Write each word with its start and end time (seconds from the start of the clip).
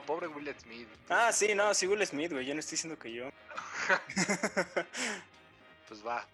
pobre 0.00 0.28
tú 0.28 0.32
no, 0.34 0.40
pobre 0.40 0.50
Will 0.50 0.54
Smith. 0.60 0.88
Ah, 1.08 1.32
sí, 1.32 1.54
no, 1.54 1.74
sí, 1.74 1.86
Will 1.86 2.06
Smith, 2.06 2.32
güey. 2.32 2.46
Yo 2.46 2.54
no 2.54 2.60
estoy 2.60 2.72
diciendo 2.72 2.98
que 2.98 3.12
yo. 3.12 3.30
pues 5.88 6.06
va. 6.06 6.26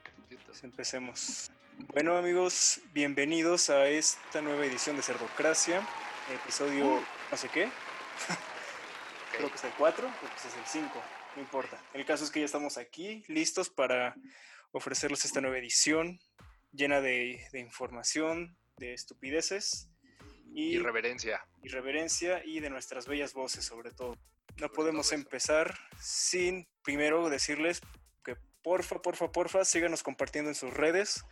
Pues 0.46 0.64
empecemos. 0.64 1.50
Bueno, 1.92 2.16
amigos, 2.16 2.80
bienvenidos 2.92 3.70
a 3.70 3.86
esta 3.88 4.40
nueva 4.40 4.64
edición 4.66 4.96
de 4.96 5.02
Cerdocracia. 5.02 5.86
Episodio, 6.32 6.86
uh. 6.86 7.02
no 7.30 7.36
sé 7.36 7.48
qué. 7.48 7.68
Creo 9.36 9.48
que 9.48 9.56
es 9.56 9.64
el 9.64 9.72
4, 9.72 10.06
o 10.06 10.10
pues 10.10 10.44
es 10.44 10.56
el 10.56 10.66
5, 10.66 11.02
no 11.36 11.42
importa. 11.42 11.80
El 11.92 12.04
caso 12.04 12.24
es 12.24 12.30
que 12.30 12.40
ya 12.40 12.46
estamos 12.46 12.78
aquí, 12.78 13.24
listos 13.26 13.68
para 13.68 14.14
ofrecerles 14.72 15.24
esta 15.24 15.40
nueva 15.40 15.58
edición 15.58 16.20
llena 16.72 17.00
de, 17.00 17.44
de 17.52 17.60
información, 17.60 18.56
de 18.76 18.94
estupideces 18.94 19.88
y 20.54 20.76
irreverencia. 20.76 21.44
Irreverencia 21.62 22.42
y 22.44 22.60
de 22.60 22.70
nuestras 22.70 23.06
bellas 23.06 23.34
voces 23.34 23.64
sobre 23.64 23.90
todo. 23.90 24.16
No 24.56 24.70
podemos 24.70 25.12
empezar 25.12 25.76
sin 26.00 26.68
primero 26.84 27.28
decirles 27.28 27.80
que 28.24 28.36
porfa, 28.62 29.02
porfa, 29.02 29.32
porfa, 29.32 29.64
síganos 29.64 30.02
compartiendo 30.02 30.50
en 30.50 30.54
sus 30.54 30.72
redes. 30.72 31.24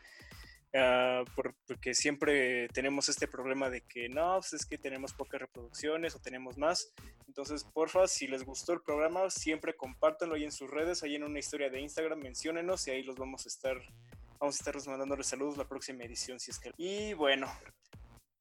Uh, 0.75 1.25
porque 1.67 1.93
siempre 1.93 2.67
tenemos 2.69 3.11
este 3.11 3.29
problema 3.29 3.69
de 3.69 3.83
que 3.83 4.09
no, 4.09 4.39
pues 4.41 4.55
es 4.55 4.65
que 4.65 4.79
tenemos 4.79 5.13
pocas 5.13 5.39
reproducciones 5.39 6.17
o 6.17 6.19
tenemos 6.19 6.57
más. 6.57 6.95
Entonces, 7.29 7.63
porfa, 7.63 8.09
si 8.09 8.27
les 8.27 8.43
gustó 8.43 8.73
el 8.73 8.81
programa, 8.81 9.29
siempre 9.29 9.77
compártanlo 9.77 10.35
ahí 10.35 10.45
en 10.45 10.53
sus 10.53 10.71
redes, 10.71 11.03
ahí 11.03 11.15
en 11.15 11.25
una 11.25 11.39
historia 11.39 11.69
de 11.69 11.79
Instagram, 11.79 12.21
menciónenos 12.21 12.89
y 12.89 12.91
ahí 12.91 13.03
los 13.03 13.17
vamos 13.17 13.45
a 13.45 13.49
estar, 13.51 13.77
vamos 14.41 14.57
a 14.57 14.59
estar 14.59 14.89
mandándoles 14.89 15.27
saludos 15.27 15.59
la 15.59 15.69
próxima 15.69 16.05
edición 16.05 16.41
si 16.41 16.51
es 16.51 16.59
que. 16.59 16.73
Y 16.79 17.13
bueno, 17.13 17.53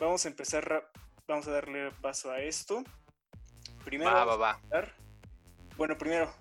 Vamos 0.01 0.25
a 0.25 0.29
empezar, 0.29 0.89
vamos 1.27 1.47
a 1.47 1.51
darle 1.51 1.91
paso 2.01 2.31
a 2.31 2.41
esto. 2.41 2.83
Primero, 3.85 4.09
va, 4.09 4.25
va, 4.25 4.35
va. 4.35 4.59
bueno, 5.77 5.95
primero, 5.95 6.33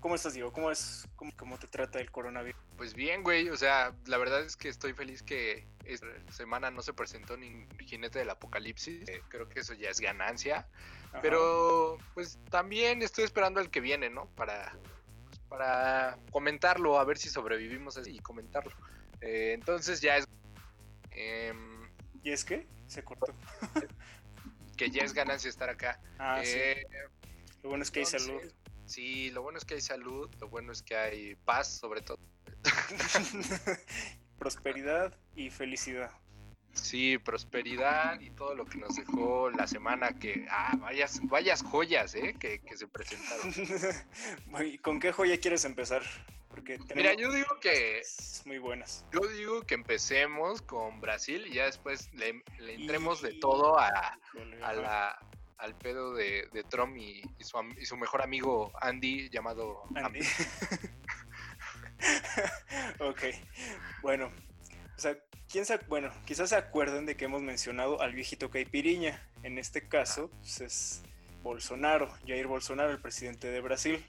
¿cómo 0.00 0.14
estás, 0.14 0.32
Diego? 0.32 0.50
¿Cómo 0.50 0.70
es, 0.70 1.06
cómo, 1.36 1.58
te 1.58 1.66
trata 1.66 2.00
el 2.00 2.10
coronavirus? 2.10 2.58
Pues 2.78 2.94
bien, 2.94 3.22
güey, 3.22 3.50
o 3.50 3.56
sea, 3.58 3.94
la 4.06 4.16
verdad 4.16 4.40
es 4.40 4.56
que 4.56 4.70
estoy 4.70 4.94
feliz 4.94 5.22
que 5.22 5.68
esta 5.84 6.06
semana 6.30 6.70
no 6.70 6.80
se 6.80 6.94
presentó 6.94 7.36
ni 7.36 7.68
jinete 7.84 8.20
del 8.20 8.30
apocalipsis, 8.30 9.06
eh, 9.10 9.20
creo 9.28 9.46
que 9.46 9.60
eso 9.60 9.74
ya 9.74 9.90
es 9.90 10.00
ganancia, 10.00 10.66
pero 11.20 11.98
pues 12.14 12.38
también 12.48 13.02
estoy 13.02 13.24
esperando 13.24 13.60
el 13.60 13.68
que 13.68 13.80
viene, 13.80 14.08
¿no? 14.08 14.24
Para, 14.36 14.74
pues, 15.26 15.38
para 15.50 16.18
comentarlo, 16.30 16.98
a 16.98 17.04
ver 17.04 17.18
si 17.18 17.28
sobrevivimos 17.28 18.00
y 18.06 18.20
comentarlo. 18.20 18.72
Eh, 19.20 19.52
entonces 19.52 20.00
ya 20.00 20.16
es... 20.16 20.26
Em, 21.10 21.76
¿Y 22.26 22.32
es 22.32 22.44
que? 22.44 22.66
Se 22.88 23.04
cortó. 23.04 23.32
que 24.76 24.90
ya 24.90 25.04
es 25.04 25.12
ganancia 25.12 25.48
estar 25.48 25.70
acá. 25.70 26.00
Ah, 26.18 26.40
sí. 26.42 26.58
Eh, 26.58 26.84
lo 27.62 27.68
bueno 27.68 27.84
es 27.84 27.92
que 27.92 28.00
hay 28.00 28.04
salud. 28.04 28.40
Sí, 28.84 29.30
lo 29.30 29.42
bueno 29.42 29.58
es 29.58 29.64
que 29.64 29.74
hay 29.74 29.80
salud, 29.80 30.28
lo 30.40 30.48
bueno 30.48 30.72
es 30.72 30.82
que 30.82 30.96
hay 30.96 31.36
paz, 31.36 31.78
sobre 31.78 32.02
todo. 32.02 32.18
Prosperidad 34.40 35.16
y 35.36 35.50
felicidad. 35.50 36.10
Sí, 36.72 37.16
prosperidad 37.16 38.18
y 38.18 38.30
todo 38.30 38.56
lo 38.56 38.64
que 38.66 38.78
nos 38.78 38.96
dejó 38.96 39.48
la 39.50 39.68
semana 39.68 40.18
que, 40.18 40.48
ah, 40.50 40.74
vayas, 40.80 41.20
vayas 41.28 41.62
joyas, 41.62 42.16
¿eh? 42.16 42.34
Que, 42.40 42.58
que 42.58 42.76
se 42.76 42.88
presentaron. 42.88 43.54
¿Con 44.82 44.98
qué 44.98 45.12
joya 45.12 45.38
quieres 45.38 45.64
empezar? 45.64 46.02
Mira, 46.94 47.14
yo 47.14 47.32
digo 47.32 47.58
que. 47.60 48.02
Muy 48.44 48.58
buenas. 48.58 49.04
Yo 49.12 49.26
digo 49.28 49.62
que 49.62 49.74
empecemos 49.74 50.62
con 50.62 51.00
Brasil 51.00 51.46
y 51.46 51.54
ya 51.54 51.64
después 51.64 52.10
le, 52.14 52.42
entremos 52.58 53.22
de 53.22 53.34
todo 53.34 53.78
a, 53.78 54.18
la, 54.60 55.18
al 55.58 55.74
pedo 55.76 56.14
de, 56.14 56.48
Trump 56.68 56.96
y, 56.96 57.22
su, 57.40 57.96
mejor 57.96 58.22
amigo 58.22 58.72
Andy, 58.80 59.28
llamado 59.30 59.82
Andy. 59.94 60.20
ok, 63.00 63.22
bueno. 64.02 64.30
O 64.96 64.98
sea, 64.98 65.18
¿quién 65.50 65.66
se, 65.66 65.76
bueno, 65.88 66.10
quizás 66.24 66.50
se 66.50 66.56
acuerden 66.56 67.04
de 67.04 67.16
que 67.16 67.26
hemos 67.26 67.42
mencionado 67.42 68.00
al 68.00 68.14
viejito 68.14 68.50
Caipiriña. 68.50 69.28
En 69.42 69.58
este 69.58 69.86
caso, 69.86 70.30
pues 70.40 70.60
es 70.60 71.02
Bolsonaro, 71.42 72.10
Jair 72.26 72.46
Bolsonaro, 72.46 72.90
el 72.90 73.00
presidente 73.00 73.48
de 73.48 73.60
Brasil. 73.60 74.04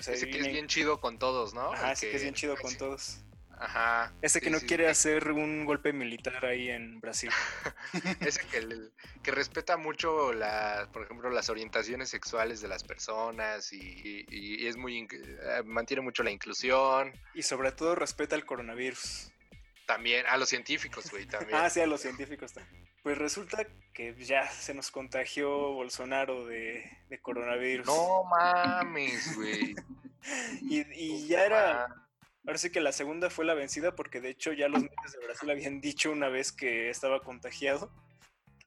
Ese 0.00 0.28
que 0.28 0.38
es 0.38 0.48
bien 0.48 0.66
chido 0.66 1.00
con 1.00 1.18
todos, 1.18 1.54
¿no? 1.54 1.72
Ajá, 1.72 1.92
ese 1.92 2.10
que, 2.10 2.16
es 2.16 2.22
bien 2.22 2.34
chido 2.34 2.56
con 2.56 2.76
todos. 2.76 3.20
Ajá. 3.60 4.14
Ese 4.22 4.40
que 4.40 4.48
no 4.48 4.58
quiere 4.58 4.88
hacer 4.88 5.30
un 5.32 5.66
golpe 5.66 5.92
militar 5.92 6.46
ahí 6.46 6.70
en 6.70 6.98
Brasil. 6.98 7.30
ese 8.20 8.40
que, 8.46 8.90
que 9.22 9.30
respeta 9.30 9.76
mucho, 9.76 10.32
la, 10.32 10.88
por 10.92 11.02
ejemplo, 11.02 11.28
las 11.28 11.50
orientaciones 11.50 12.08
sexuales 12.08 12.62
de 12.62 12.68
las 12.68 12.84
personas 12.84 13.70
y, 13.72 14.66
es 14.66 14.76
muy 14.78 15.06
eh, 15.10 15.62
mantiene 15.66 16.00
mucho 16.00 16.22
la 16.22 16.30
inclusión. 16.30 17.12
Y 17.34 17.42
sobre 17.42 17.72
todo 17.72 17.94
respeta 17.94 18.34
el 18.34 18.46
coronavirus. 18.46 19.30
También, 19.90 20.24
a 20.26 20.36
los 20.36 20.48
científicos, 20.48 21.10
güey, 21.10 21.26
también. 21.26 21.58
ah, 21.58 21.68
sí, 21.68 21.80
a 21.80 21.86
los 21.88 22.00
científicos 22.00 22.52
también. 22.52 22.88
Pues 23.02 23.18
resulta 23.18 23.66
que 23.92 24.14
ya 24.24 24.48
se 24.48 24.72
nos 24.72 24.92
contagió 24.92 25.50
Bolsonaro 25.72 26.46
de, 26.46 26.88
coronavirus. 27.22 27.86
No 27.86 28.22
mames, 28.22 29.34
güey. 29.34 29.74
y, 30.62 31.26
ya 31.26 31.44
era. 31.44 31.86
Ahora 32.46 32.58
sí 32.58 32.70
que 32.70 32.80
la 32.80 32.92
segunda 32.92 33.30
fue 33.30 33.44
la 33.44 33.54
vencida 33.54 33.96
porque 33.96 34.20
de 34.20 34.30
hecho 34.30 34.52
ya 34.52 34.68
los 34.68 34.80
medios 34.80 35.12
de 35.12 35.26
Brasil 35.26 35.50
habían 35.50 35.80
dicho 35.80 36.12
una 36.12 36.28
vez 36.28 36.52
que 36.52 36.88
estaba 36.88 37.20
contagiado. 37.20 37.90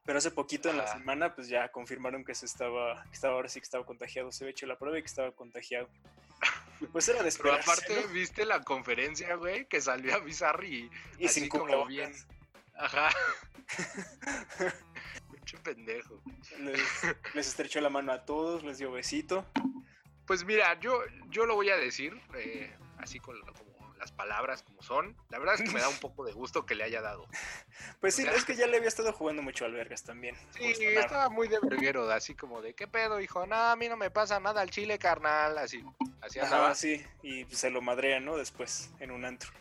Pero 0.03 0.17
hace 0.17 0.31
poquito 0.31 0.69
en 0.69 0.75
la 0.75 0.87
semana 0.87 1.33
pues 1.35 1.47
ya 1.47 1.71
confirmaron 1.71 2.25
que 2.25 2.35
se 2.35 2.47
estaba, 2.47 3.01
que 3.05 3.13
estaba 3.13 3.35
ahora 3.35 3.47
sí 3.47 3.61
que 3.61 3.65
estaba 3.65 3.85
contagiado. 3.85 4.29
Se 4.33 4.43
había 4.43 4.51
hecho 4.51 4.65
la 4.65 4.77
prueba 4.77 4.99
y 4.99 5.03
que 5.03 5.07
estaba 5.07 5.31
contagiado. 5.31 5.87
Pues 6.91 7.07
era 7.09 7.23
de 7.23 7.31
Pero 7.31 7.53
aparte, 7.53 8.07
¿viste 8.11 8.45
la 8.45 8.61
conferencia, 8.63 9.35
güey? 9.35 9.65
Que 9.67 9.81
salió 9.81 10.15
a 10.15 10.19
Bizarri 10.19 10.89
y, 11.19 11.25
así 11.25 11.47
como 11.47 11.85
bien. 11.85 12.13
Ajá. 12.75 13.09
Mucho 15.29 15.61
pendejo. 15.63 16.21
Les, 16.59 17.47
estrechó 17.47 17.81
la 17.81 17.89
mano 17.89 18.11
a 18.11 18.25
todos, 18.25 18.63
les 18.63 18.77
dio 18.77 18.91
besito. 18.91 19.45
Pues 20.25 20.45
mira, 20.45 20.79
yo, 20.79 21.01
yo 21.29 21.45
lo 21.45 21.55
voy 21.55 21.69
a 21.69 21.75
decir, 21.75 22.19
eh, 22.35 22.75
así 22.97 23.19
con 23.19 23.39
como 23.41 23.72
las 24.03 24.11
palabras 24.11 24.63
como 24.63 24.81
son. 24.81 25.15
La 25.29 25.39
verdad 25.39 25.55
es 25.55 25.61
que 25.61 25.71
me 25.71 25.79
da 25.79 25.87
un 25.87 25.97
poco 26.01 26.25
de 26.25 26.33
gusto 26.33 26.65
que 26.65 26.75
le 26.75 26.83
haya 26.83 27.01
dado. 27.01 27.25
Pues 28.01 28.15
sí, 28.15 28.25
es 28.27 28.43
que 28.43 28.55
ya 28.55 28.67
le 28.67 28.77
había 28.77 28.89
estado 28.89 29.13
jugando 29.13 29.41
mucho 29.41 29.63
al 29.63 29.71
Vergas 29.71 30.03
también. 30.03 30.35
Sí, 30.57 30.73
estaba 30.85 31.29
muy 31.29 31.47
de 31.47 31.57
verguero, 31.61 32.11
así 32.11 32.35
como 32.35 32.61
de, 32.61 32.73
¿qué 32.73 32.85
pedo, 32.85 33.21
hijo? 33.21 33.45
No, 33.47 33.55
a 33.55 33.75
mí 33.77 33.87
no 33.87 33.95
me 33.95 34.11
pasa 34.11 34.41
nada 34.41 34.59
al 34.59 34.69
chile, 34.69 34.99
carnal, 34.99 35.57
así. 35.57 35.83
Así 36.21 36.39
andaba. 36.39 36.69
así 36.69 37.01
y 37.21 37.45
se 37.45 37.69
lo 37.69 37.81
madrean, 37.81 38.25
¿no? 38.25 38.35
Después, 38.35 38.91
en 38.99 39.11
un 39.11 39.23
antro. 39.23 39.51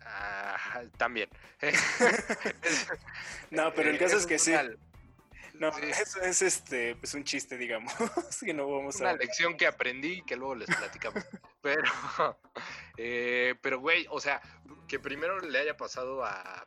Ah, 0.00 0.82
también. 0.96 1.28
no, 3.50 3.74
pero 3.74 3.90
el 3.90 3.98
caso 3.98 4.16
es 4.16 4.26
que 4.26 4.38
sí. 4.38 4.54
No, 5.62 5.68
eso 5.78 6.20
es 6.20 6.42
este, 6.42 6.96
pues 6.96 7.14
un 7.14 7.22
chiste, 7.22 7.56
digamos. 7.56 7.92
que 8.44 8.52
no 8.52 8.68
vamos 8.68 8.96
Una 8.96 9.12
lección 9.12 9.56
que 9.56 9.68
aprendí 9.68 10.14
y 10.14 10.22
que 10.22 10.34
luego 10.34 10.56
les 10.56 10.66
platicamos. 10.66 11.24
pero, 11.62 11.84
eh, 12.96 13.54
pero 13.62 13.78
güey, 13.78 14.04
o 14.10 14.20
sea, 14.20 14.42
que 14.88 14.98
primero 14.98 15.38
le 15.38 15.60
haya 15.60 15.76
pasado 15.76 16.24
a 16.24 16.66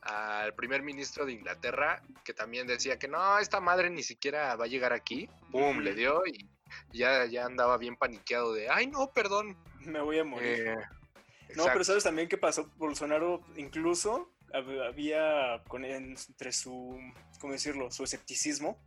al 0.00 0.52
primer 0.52 0.82
ministro 0.82 1.24
de 1.24 1.32
Inglaterra, 1.32 2.02
que 2.24 2.34
también 2.34 2.66
decía 2.66 2.98
que 2.98 3.08
no, 3.08 3.38
esta 3.38 3.60
madre 3.60 3.88
ni 3.88 4.02
siquiera 4.02 4.54
va 4.56 4.64
a 4.64 4.68
llegar 4.68 4.92
aquí. 4.92 5.30
Pum, 5.50 5.78
le 5.78 5.94
dio 5.94 6.26
y 6.26 6.46
ya, 6.92 7.24
ya 7.26 7.46
andaba 7.46 7.78
bien 7.78 7.96
paniqueado 7.96 8.52
de, 8.52 8.68
ay 8.68 8.88
no, 8.88 9.12
perdón. 9.12 9.56
Me 9.78 10.00
voy 10.00 10.18
a 10.18 10.24
morir. 10.24 10.66
Eh, 10.66 10.76
no, 11.54 11.66
pero 11.66 11.84
sabes 11.84 12.02
también 12.02 12.28
qué 12.28 12.36
pasó. 12.36 12.68
Bolsonaro 12.76 13.42
incluso 13.56 14.33
había 14.54 15.62
con, 15.68 15.84
entre 15.84 16.52
su, 16.52 16.98
¿cómo 17.40 17.52
decirlo? 17.52 17.90
Su 17.90 18.04
escepticismo. 18.04 18.78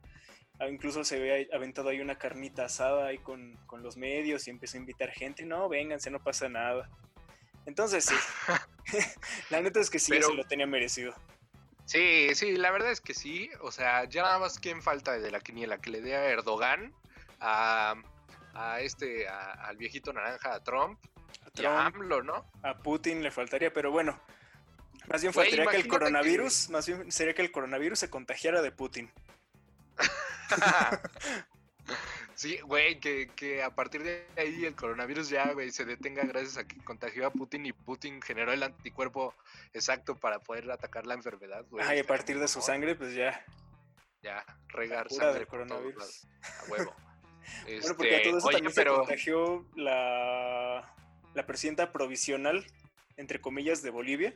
Ah, 0.60 0.68
incluso 0.68 1.04
se 1.04 1.18
había 1.18 1.56
aventado 1.56 1.90
ahí 1.90 2.00
una 2.00 2.18
carnita 2.18 2.66
asada 2.66 3.08
ahí 3.08 3.19
con, 3.19 3.58
los 3.81 3.96
medios 3.96 4.48
y 4.48 4.50
empezó 4.50 4.78
a 4.78 4.80
invitar 4.80 5.12
gente. 5.12 5.46
No, 5.46 5.69
vénganse, 5.69 6.10
no 6.10 6.24
pasa 6.24 6.50
nada. 6.50 6.90
Entonces, 7.66 8.06
sí. 8.06 8.16
la 9.50 9.62
neta 9.62 9.80
es 9.80 9.90
que 9.90 10.00
sí, 10.00 10.14
se 10.22 10.34
lo 10.34 10.46
tenía 10.46 10.66
merecido. 10.66 11.14
Sí, 11.86 12.30
sí, 12.34 12.58
la 12.58 12.72
verdad 12.72 12.92
es 12.92 13.02
que 13.02 13.13
sí. 13.13 13.50
O 13.62 13.72
sea, 13.72 14.06
ya 14.06 14.24
nada 14.24 14.40
más 14.40 14.60
quién 14.60 14.81
falta 14.81 15.18
de 15.20 15.31
la 15.31 15.40
quiniela 15.40 15.78
que 15.78 15.92
le 15.92 16.02
dé 16.02 16.16
a 16.16 16.25
Erdogan, 16.25 16.94
a, 17.40 17.96
a 18.54 18.81
este, 18.81 19.28
al 19.28 19.78
viejito 19.78 20.12
naranja, 20.12 20.56
a 20.56 20.63
Trump, 20.63 21.00
a 21.66 21.92
¿no? 22.24 22.46
A 22.63 22.78
Putin 22.78 23.24
le 23.24 23.31
faltaría, 23.31 23.72
pero 23.72 23.92
bueno. 23.92 24.20
Más 25.07 25.21
bien 25.21 25.33
faltaría 25.33 25.65
que 25.68 25.77
el 25.77 25.88
coronavirus, 25.88 26.69
más 26.69 26.86
bien 26.86 27.12
sería 27.12 27.33
que 27.33 27.42
el 27.42 27.51
coronavirus 27.51 28.00
se 28.00 28.09
contagiara 28.09 28.62
de 28.62 28.71
Putin. 28.71 29.09
sí, 32.36 32.59
güey, 32.59 33.00
que, 33.00 33.63
a 33.63 33.74
partir 33.74 34.04
de 34.04 34.27
ahí 34.36 34.65
el 34.65 34.75
coronavirus 34.75 35.30
ya, 35.30 35.54
güey, 35.54 35.71
se 35.71 35.86
detenga 35.86 36.24
gracias 36.25 36.57
a 36.57 36.68
que 36.68 36.77
contagió 36.83 37.25
a 37.25 37.31
Putin 37.31 37.65
y 37.65 37.74
Putin 37.74 38.21
generó 38.21 38.51
el 38.51 38.63
anticuerpo 38.63 39.33
exacto 39.74 40.15
para 40.15 40.39
poder 40.39 40.69
atacar 40.69 41.07
la 41.07 41.13
enfermedad, 41.13 41.65
güey. 41.69 41.86
y 41.95 42.00
a 42.00 42.03
partir 42.06 42.38
de 42.39 42.50
su 42.50 42.62
sangre, 42.62 42.95
pues 42.95 43.13
ya. 43.13 43.45
ya, 44.21 44.45
regar 44.68 45.10
sangre 45.10 45.39
del 45.39 45.48
coronavirus. 45.48 46.27
a 46.42 46.71
huevo. 46.71 46.95
Bueno, 47.65 47.95
porque 47.95 48.13
a 48.13 48.18
Este, 48.18 48.30
todo 48.30 48.38
eso 48.39 48.48
oye, 48.48 48.57
también 48.57 48.74
pero 48.75 48.92
se 48.92 48.98
contagió 49.00 49.65
la, 49.77 50.94
la 51.33 51.45
presidenta 51.45 51.94
provisional, 51.94 52.68
entre 53.15 53.39
comillas, 53.39 53.81
de 53.81 53.89
Bolivia. 53.89 54.36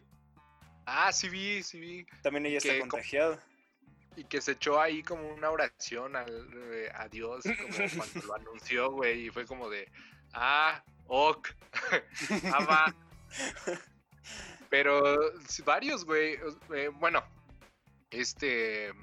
Ah, 0.91 1.11
sí 1.13 1.29
vi, 1.29 1.63
sí 1.63 1.79
vi 1.79 2.05
También 2.21 2.45
ella 2.45 2.57
está 2.57 2.73
Que 2.73 2.79
contagiada. 2.79 3.43
y 4.15 4.23
que 4.25 4.41
se 4.41 4.53
echó 4.53 4.79
ahí 4.79 5.03
como 5.03 5.27
una 5.29 5.49
oración 5.49 6.15
al, 6.15 6.49
eh, 6.73 6.91
a 6.93 7.07
Dios 7.07 7.43
como 7.43 7.77
cuando 7.97 8.27
lo 8.27 8.35
anunció, 8.35 8.91
güey, 8.91 9.27
y 9.27 9.29
fue 9.29 9.45
como 9.45 9.69
de, 9.69 9.89
ah, 10.33 10.83
ok, 11.07 11.49
ah, 12.53 12.65
va. 12.65 12.95
Pero 14.69 15.17
varios, 15.65 16.05
güey, 16.05 16.37
eh, 16.73 16.89
bueno, 16.93 17.23
este, 18.09 18.93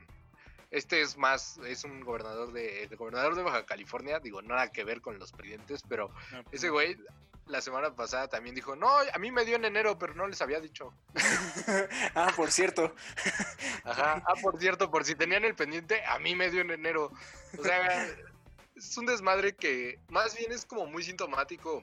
este 0.71 1.01
es 1.03 1.17
más, 1.17 1.59
es 1.67 1.85
un 1.85 2.01
gobernador 2.01 2.53
de, 2.53 2.85
el 2.85 2.97
gobernador 2.97 3.35
de 3.35 3.43
Baja 3.43 3.67
California, 3.67 4.19
digo, 4.21 4.41
nada 4.43 4.71
que 4.71 4.85
ver 4.85 5.01
con 5.01 5.19
los 5.19 5.33
presidentes, 5.33 5.83
pero 5.89 6.11
pues 6.31 6.47
ese 6.53 6.71
güey 6.71 6.97
la 7.49 7.61
semana 7.61 7.95
pasada 7.95 8.29
también 8.29 8.55
dijo, 8.55 8.77
no, 8.77 8.89
a 8.89 9.19
mí 9.19 9.31
me 9.31 9.45
dio 9.45 9.57
en 9.57 9.65
enero, 9.65 9.99
pero 9.99 10.15
no 10.15 10.27
les 10.27 10.41
había 10.43 10.61
dicho. 10.61 10.93
ah, 12.15 12.33
por 12.37 12.51
cierto. 12.51 12.95
Ajá. 13.85 14.23
Ah, 14.27 14.35
por 14.43 14.59
cierto, 14.59 14.91
por 14.91 15.05
si 15.05 15.15
tenían 15.15 15.45
el 15.45 15.55
pendiente, 15.55 16.05
a 16.07 16.19
mí 16.19 16.35
me 16.35 16.51
dio 16.51 16.61
en 16.61 16.71
enero. 16.71 17.11
O 17.59 17.63
sea, 17.63 18.07
es 18.77 18.97
un 18.97 19.07
desmadre 19.07 19.55
que 19.57 19.99
más 20.11 20.37
bien 20.37 20.53
es 20.53 20.65
como 20.67 20.87
muy 20.87 21.03
sintomático 21.03 21.83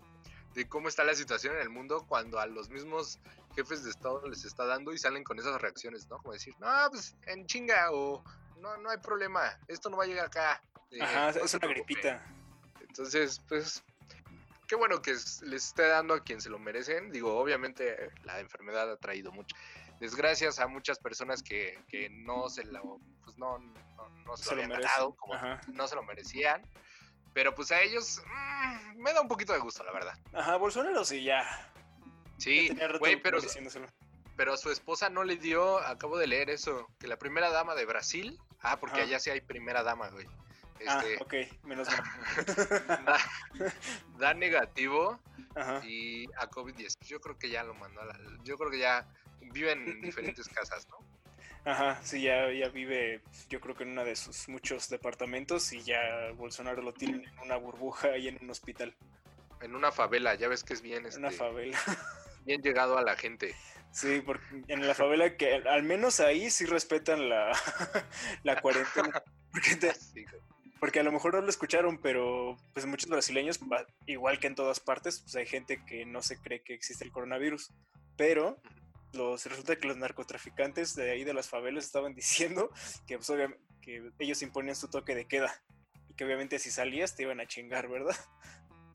de 0.53 0.67
cómo 0.69 0.88
está 0.88 1.03
la 1.03 1.15
situación 1.15 1.56
en 1.56 1.62
el 1.62 1.69
mundo 1.69 2.06
cuando 2.07 2.39
a 2.39 2.45
los 2.45 2.69
mismos 2.69 3.19
jefes 3.56 3.83
de 3.83 3.89
Estado 3.89 4.27
les 4.29 4.45
está 4.45 4.65
dando 4.65 4.94
y 4.94 4.97
salen 4.97 5.23
con 5.23 5.38
esas 5.39 5.59
reacciones, 5.62 6.07
¿no? 6.09 6.17
Como 6.19 6.33
decir, 6.33 6.53
no, 6.59 6.67
pues 6.91 7.15
en 7.25 7.45
chinga 7.45 7.91
o 7.91 8.23
no, 8.59 8.77
no 8.77 8.89
hay 8.89 8.97
problema, 8.97 9.59
esto 9.67 9.89
no 9.89 9.97
va 9.97 10.06
a 10.06 10.07
llegar 10.07 10.27
acá. 10.27 10.62
eh, 10.91 11.00
Ajá, 11.01 11.31
no 11.33 11.44
es 11.44 11.51
se 11.51 11.57
una 11.57 11.67
preocupe". 11.67 11.94
gripita. 11.94 12.25
Entonces, 12.81 13.41
pues, 13.50 13.83
qué 14.67 14.75
bueno 14.75 15.01
que 15.01 15.12
les 15.12 15.41
esté 15.41 15.88
dando 15.88 16.13
a 16.13 16.23
quien 16.23 16.41
se 16.41 16.50
lo 16.50 16.59
merecen. 16.59 17.12
Digo, 17.12 17.38
obviamente 17.38 18.12
la 18.23 18.39
enfermedad 18.39 18.91
ha 18.91 18.97
traído 18.97 19.31
muchas 19.31 19.59
desgracias 20.00 20.59
a 20.59 20.67
muchas 20.67 21.00
personas 21.00 21.41
que, 21.41 21.79
que 21.88 22.09
no 22.09 22.50
se 22.50 22.65
lo, 22.65 23.00
pues 23.23 23.38
no, 23.38 23.57
no, 23.59 24.09
no 24.25 24.38
se, 24.38 24.44
Se 24.44 24.56
lo 24.56 24.63
habían 24.63 24.79
ganado, 24.81 25.15
como 25.15 25.33
Ajá. 25.33 25.62
no 25.67 25.88
se 25.88 25.95
lo 25.95 26.03
merecían. 26.03 26.62
Pero 27.33 27.53
pues 27.53 27.71
a 27.71 27.81
ellos 27.81 28.21
mm, 28.25 29.01
me 29.01 29.13
da 29.13 29.21
un 29.21 29.27
poquito 29.27 29.53
de 29.53 29.59
gusto, 29.59 29.83
la 29.83 29.91
verdad. 29.91 30.17
Ajá, 30.33 30.56
Bolsonaro 30.57 31.03
sí, 31.03 31.23
ya. 31.23 31.71
Sí, 32.38 32.69
güey, 33.00 33.21
pero, 33.21 33.39
pero 34.35 34.53
a 34.53 34.57
su 34.57 34.69
esposa 34.69 35.09
no 35.09 35.23
le 35.23 35.38
dio, 35.38 35.79
acabo 35.79 36.17
de 36.17 36.27
leer 36.27 36.50
eso, 36.50 36.88
que 37.00 37.07
la 37.07 37.17
primera 37.17 37.50
dama 37.50 37.75
de 37.75 37.85
Brasil, 37.85 38.38
ah, 38.62 38.77
porque 38.77 38.97
Ajá. 38.97 39.03
allá 39.03 39.19
sí 39.19 39.29
hay 39.29 39.41
primera 39.41 39.83
dama, 39.83 40.09
güey. 40.09 40.27
Ah, 40.88 41.01
Este, 41.04 41.24
ok, 41.24 41.63
menos 41.63 41.88
mal. 41.89 43.06
da, 43.06 43.18
da 44.19 44.33
negativo 44.33 45.19
Ajá. 45.56 45.81
y 45.86 46.25
a 46.38 46.50
COVID-10. 46.50 46.98
Yo 47.01 47.19
creo 47.22 47.38
que 47.38 47.50
ya 47.50 47.63
lo 47.63 47.74
mandó 47.75 48.01
a 48.01 48.06
la... 48.06 48.19
Yo 48.44 48.57
creo 48.57 48.69
que 48.72 48.80
ya 48.80 49.07
viven 49.54 49.88
en 49.88 50.01
diferentes 50.01 50.48
casas, 50.50 50.88
¿no? 50.89 50.98
Ajá, 51.66 52.00
sí, 52.04 52.22
ya, 52.22 52.51
ya 52.51 52.69
vive, 52.69 53.24
yo 53.50 53.60
creo 53.60 53.74
que 53.75 53.83
en 53.83 53.89
uno 53.92 54.06
de 54.06 54.16
sus 54.16 54.48
muchos 54.50 54.88
departamentos 54.89 55.74
y 55.74 55.81
ya 55.81 56.00
Bolsonaro 56.36 56.83
lo 56.83 56.94
tienen 56.94 57.25
en 57.27 57.39
una 57.39 57.56
burbuja 57.56 58.18
y 58.18 58.27
en 58.27 58.38
un 58.39 58.51
hospital, 58.51 58.95
En 59.62 59.75
una 59.75 59.92
favela, 59.92 60.36
ya 60.36 60.48
ves 60.48 60.63
que 60.63 60.74
es 60.74 60.81
bien, 60.83 61.07
en 61.07 61.18
una 61.18 61.30
este, 61.30 61.39
favela. 61.39 61.80
bien 62.45 62.62
llegado 62.62 63.00
a 63.00 63.01
la 63.01 63.16
gente. 63.16 63.56
Sí, 63.92 64.22
porque 64.24 64.45
en 64.68 64.86
la 64.86 64.94
favela 64.94 65.38
que 65.38 65.56
al 65.56 65.81
menos 65.81 66.19
ahí 66.19 66.51
sí 66.51 66.66
respetan 66.66 67.30
la, 67.30 67.51
la 68.44 68.62
cuarentena. 68.62 69.24
Porque, 69.51 69.75
te-. 69.77 69.94
Porque 70.80 71.00
a 71.00 71.04
lo 71.04 71.12
mejor 71.12 71.33
no 71.33 71.42
lo 71.42 71.50
escucharon, 71.50 71.98
pero 71.98 72.57
pues 72.74 72.86
muchos 72.86 73.10
brasileños, 73.10 73.60
igual 74.06 74.39
que 74.39 74.48
en 74.48 74.56
todas 74.56 74.80
partes, 74.80 75.22
pues 75.22 75.36
hay 75.36 75.45
gente 75.45 75.83
que 75.86 76.06
no 76.06 76.22
se 76.22 76.39
cree 76.39 76.62
que 76.62 76.74
existe 76.74 77.04
el 77.04 77.12
coronavirus. 77.12 77.72
Pero 78.18 78.62
los, 79.13 79.45
resulta 79.45 79.77
que 79.77 79.88
los 79.88 79.98
narcotraficantes 79.98 80.95
de 80.95 81.12
ahí 81.12 81.24
de 81.24 81.33
las 81.33 81.50
favelas 81.50 81.86
estaban 81.86 82.13
diciendo 82.16 82.69
que, 83.07 83.18
pues, 83.18 83.31
que 83.81 84.12
ellos 84.19 84.42
imponían 84.42 84.75
su 84.75 84.89
toque 84.89 85.16
de 85.16 85.27
queda. 85.27 85.54
Y 86.10 86.13
que 86.13 86.25
obviamente 86.25 86.60
si 86.60 86.72
salías 86.72 87.16
te 87.16 87.24
iban 87.24 87.39
a 87.39 87.48
chingar, 87.48 87.88
¿verdad? 87.88 88.16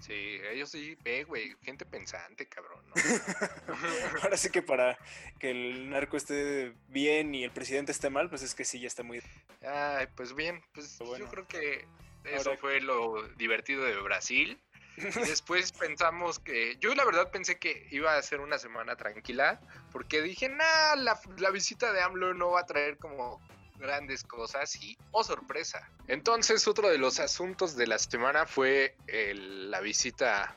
Sí, 0.01 0.41
ellos 0.51 0.71
sí, 0.71 0.97
ve, 1.05 1.25
güey, 1.25 1.55
gente 1.63 1.85
pensante, 1.85 2.47
cabrón, 2.49 2.83
¿no? 2.89 2.95
Ahora 4.23 4.37
sí 4.37 4.51
que 4.51 4.63
para 4.63 4.99
que 5.39 5.51
el 5.51 5.91
narco 5.91 6.17
esté 6.17 6.73
bien 6.89 7.35
y 7.35 7.45
el 7.45 7.51
presidente 7.51 7.93
esté 7.93 8.09
mal, 8.11 8.29
pues 8.31 8.43
es 8.43 8.55
que 8.55 8.65
sí, 8.65 8.81
ya 8.81 8.87
está 8.89 9.03
muy... 9.03 9.23
Ay, 9.63 10.07
pues 10.17 10.35
bien, 10.35 10.63
pues 10.73 10.99
bueno. 10.99 11.25
yo 11.25 11.31
creo 11.31 11.47
que 11.47 11.87
eso 12.25 12.51
Ahora- 12.51 12.61
fue 12.61 12.81
lo 12.81 13.23
divertido 13.37 13.85
de 13.85 14.01
Brasil. 14.01 14.59
Y 14.97 15.03
después 15.35 15.73
pensamos 15.73 16.39
que, 16.39 16.77
yo 16.81 16.95
la 16.95 17.05
verdad 17.05 17.31
pensé 17.31 17.59
que 17.59 17.87
iba 17.91 18.17
a 18.17 18.23
ser 18.23 18.41
una 18.41 18.59
semana 18.59 18.97
tranquila, 18.97 19.61
porque 19.93 20.23
dije, 20.23 20.49
nah, 20.49 20.97
la, 20.97 21.21
la 21.39 21.51
visita 21.51 21.93
de 21.93 22.03
AMLO 22.03 22.35
no 22.35 22.51
va 22.51 22.61
a 22.61 22.67
traer 22.67 22.99
como 22.99 23.41
grandes 23.81 24.23
cosas 24.23 24.77
y, 24.77 24.97
oh 25.11 25.25
sorpresa. 25.25 25.91
Entonces 26.07 26.69
otro 26.69 26.89
de 26.89 26.99
los 26.99 27.19
asuntos 27.19 27.75
de 27.77 27.87
la 27.87 27.99
semana 27.99 28.47
fue 28.47 28.97
el- 29.09 29.71
la 29.71 29.81
visita 29.81 30.57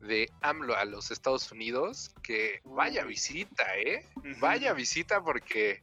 de 0.00 0.28
AMLO 0.40 0.74
a 0.76 0.84
los 0.84 1.12
Estados 1.12 1.52
Unidos, 1.52 2.12
que 2.24 2.60
vaya 2.64 3.04
visita, 3.04 3.76
¿eh? 3.78 4.04
Vaya 4.40 4.72
visita 4.72 5.22
porque 5.22 5.82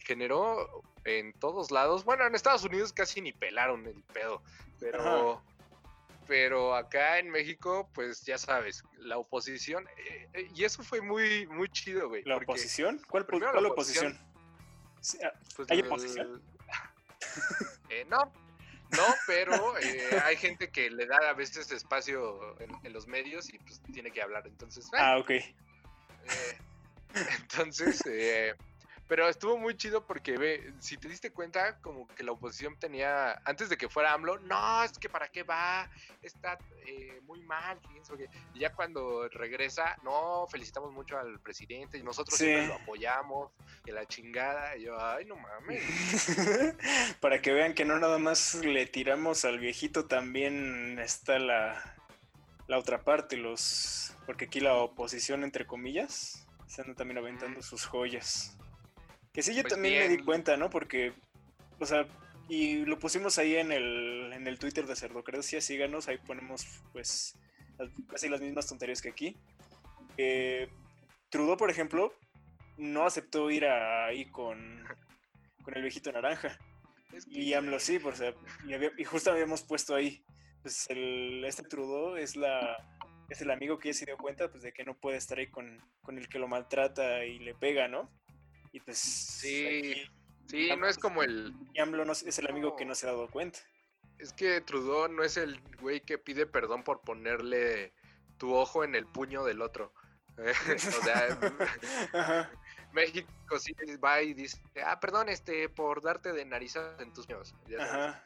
generó 0.00 0.82
en 1.04 1.32
todos 1.34 1.70
lados, 1.70 2.04
bueno, 2.04 2.26
en 2.26 2.34
Estados 2.34 2.64
Unidos 2.64 2.92
casi 2.92 3.20
ni 3.20 3.32
pelaron 3.32 3.86
el 3.86 4.02
pedo, 4.12 4.42
pero 4.80 5.42
pero 6.26 6.76
acá 6.76 7.18
en 7.18 7.28
México, 7.28 7.88
pues 7.92 8.24
ya 8.24 8.38
sabes, 8.38 8.84
la 8.98 9.18
oposición 9.18 9.88
eh, 9.98 10.28
eh, 10.34 10.48
y 10.54 10.62
eso 10.64 10.82
fue 10.84 11.00
muy 11.00 11.46
muy 11.48 11.68
chido, 11.68 12.08
güey. 12.08 12.22
¿La 12.24 12.36
oposición? 12.36 13.00
¿Cuál, 13.08 13.26
la 13.30 13.50
cuál 13.52 13.66
oposición. 13.66 14.06
oposición? 14.12 14.29
Ah, 15.22 15.32
pues, 15.56 15.70
¿Hay? 15.70 15.82
Eh, 17.90 18.06
no, 18.08 18.18
no, 18.90 19.04
pero 19.26 19.76
eh, 19.78 20.20
hay 20.24 20.36
gente 20.36 20.70
que 20.70 20.90
le 20.90 21.06
da 21.06 21.18
a 21.28 21.32
veces 21.32 21.70
espacio 21.72 22.58
en, 22.60 22.70
en 22.84 22.92
los 22.92 23.08
medios 23.08 23.52
y 23.52 23.58
pues 23.58 23.80
tiene 23.92 24.12
que 24.12 24.22
hablar, 24.22 24.46
entonces. 24.46 24.86
eh, 24.86 24.98
ah, 24.98 25.18
ok. 25.18 25.30
Eh, 25.30 25.44
entonces, 27.40 28.00
eh, 28.06 28.54
pero 29.10 29.28
estuvo 29.28 29.58
muy 29.58 29.76
chido 29.76 30.06
porque 30.06 30.38
ve, 30.38 30.72
si 30.78 30.96
te 30.96 31.08
diste 31.08 31.32
cuenta, 31.32 31.80
como 31.80 32.06
que 32.06 32.22
la 32.22 32.30
oposición 32.30 32.78
tenía, 32.78 33.42
antes 33.44 33.68
de 33.68 33.76
que 33.76 33.88
fuera 33.88 34.12
AMLO, 34.12 34.38
no, 34.38 34.84
es 34.84 34.92
que 34.92 35.08
para 35.08 35.26
qué 35.26 35.42
va, 35.42 35.90
está 36.22 36.56
eh, 36.86 37.18
muy 37.24 37.42
mal, 37.42 37.80
qué". 37.80 38.28
y 38.54 38.60
ya 38.60 38.72
cuando 38.72 39.28
regresa, 39.28 39.96
no, 40.04 40.46
felicitamos 40.46 40.92
mucho 40.92 41.18
al 41.18 41.40
presidente 41.40 41.98
y 41.98 42.04
nosotros 42.04 42.38
Sí. 42.38 42.44
siempre 42.44 42.68
lo 42.68 42.74
apoyamos, 42.74 43.50
y 43.84 43.90
la 43.90 44.06
chingada, 44.06 44.76
y 44.76 44.84
yo, 44.84 44.96
ay, 45.04 45.24
no 45.24 45.34
mames. 45.34 45.82
Para 47.20 47.42
que 47.42 47.52
vean 47.52 47.74
que 47.74 47.84
no 47.84 47.98
nada 47.98 48.18
más 48.18 48.54
le 48.54 48.86
tiramos 48.86 49.44
al 49.44 49.58
viejito, 49.58 50.06
también 50.06 51.00
está 51.00 51.40
la, 51.40 51.96
la 52.68 52.78
otra 52.78 53.02
parte, 53.02 53.36
los 53.36 54.16
porque 54.24 54.44
aquí 54.44 54.60
la 54.60 54.74
oposición, 54.74 55.42
entre 55.42 55.66
comillas, 55.66 56.46
se 56.68 56.82
andan 56.82 56.94
también 56.94 57.18
aventando 57.18 57.60
sus 57.60 57.84
joyas. 57.86 58.56
Que 59.32 59.42
sí, 59.42 59.54
yo 59.54 59.62
Pues 59.62 59.74
también 59.74 59.98
me 59.98 60.08
di 60.16 60.22
cuenta, 60.22 60.56
¿no? 60.56 60.70
Porque, 60.70 61.12
o 61.78 61.86
sea, 61.86 62.06
y 62.48 62.84
lo 62.84 62.98
pusimos 62.98 63.38
ahí 63.38 63.56
en 63.56 63.70
el, 63.72 64.32
en 64.32 64.46
el 64.46 64.58
Twitter 64.58 64.86
de 64.86 64.96
Cerdocracia, 64.96 65.60
síganos, 65.60 66.08
ahí 66.08 66.18
ponemos 66.18 66.66
pues 66.92 67.38
las- 67.78 67.90
casi 68.08 68.28
las 68.28 68.40
mismas 68.40 68.66
tonterías 68.66 69.00
que 69.00 69.10
aquí. 69.10 69.36
Eh, 70.16 70.68
Trudeau, 71.30 71.56
por 71.56 71.70
ejemplo, 71.70 72.12
no 72.76 73.04
aceptó 73.06 73.50
ir 73.50 73.66
a- 73.66 74.06
ahí 74.06 74.26
con, 74.30 74.84
con 75.62 75.76
el 75.76 75.82
viejito 75.82 76.10
naranja. 76.10 76.58
Es 77.12 77.24
que, 77.26 77.38
Y 77.38 77.54
AMLO 77.54 77.78
sí, 77.78 77.98
por, 78.00 78.14
o 78.14 78.16
sea, 78.16 78.34
y, 78.66 78.72
había- 78.74 78.92
y 78.98 79.04
justo 79.04 79.30
habíamos 79.30 79.62
puesto 79.62 79.94
ahí, 79.94 80.24
pues 80.62 80.88
el, 80.90 81.44
este 81.44 81.62
Trudeau 81.62 82.16
es 82.16 82.36
la 82.36 82.76
es 83.30 83.40
el 83.42 83.50
amigo 83.52 83.78
que 83.78 83.90
ya 83.90 83.94
se 83.94 84.06
dio 84.06 84.16
cuenta 84.18 84.50
pues 84.50 84.64
de 84.64 84.72
que 84.72 84.82
no 84.84 84.98
puede 84.98 85.16
estar 85.16 85.38
ahí 85.38 85.46
con, 85.46 85.78
con 86.02 86.18
el 86.18 86.28
que 86.28 86.40
lo 86.40 86.48
maltrata 86.48 87.24
y 87.24 87.38
le 87.38 87.54
pega, 87.54 87.86
¿no? 87.86 88.10
Y 88.72 88.80
pues 88.80 88.98
Sí, 88.98 89.94
sí, 90.46 90.70
no 90.78 90.86
es 90.86 90.98
como 90.98 91.22
el, 91.22 91.54
AMLO 91.78 92.04
no, 92.04 92.12
es 92.12 92.38
el 92.38 92.48
amigo 92.48 92.76
que 92.76 92.84
No. 92.84 92.94
se 92.94 93.06
ha 93.06 93.12
dado 93.12 93.28
cuenta. 93.28 93.58
Es 94.18 94.32
que 94.32 94.60
Trudeau 94.60 95.08
no 95.08 95.22
es 95.22 95.36
el 95.36 95.60
güey 95.80 96.00
que 96.00 96.18
pide 96.18 96.46
perdón 96.46 96.82
por 96.84 97.00
ponerle 97.00 97.92
tu 98.38 98.54
ojo 98.54 98.84
en 98.84 98.94
el 98.94 99.06
puño 99.06 99.44
del 99.44 99.62
otro. 99.62 99.92
o 100.38 101.04
sea. 101.04 101.38
México 102.92 103.58
sí 103.58 103.72
va 104.02 104.22
y 104.22 104.34
dice, 104.34 104.60
ah, 104.84 104.98
perdón, 104.98 105.28
este, 105.28 105.68
por 105.68 106.02
darte 106.02 106.32
de 106.32 106.44
narizadas 106.44 107.00
en 107.00 107.12
tus. 107.12 107.26
Ajá. 107.78 108.24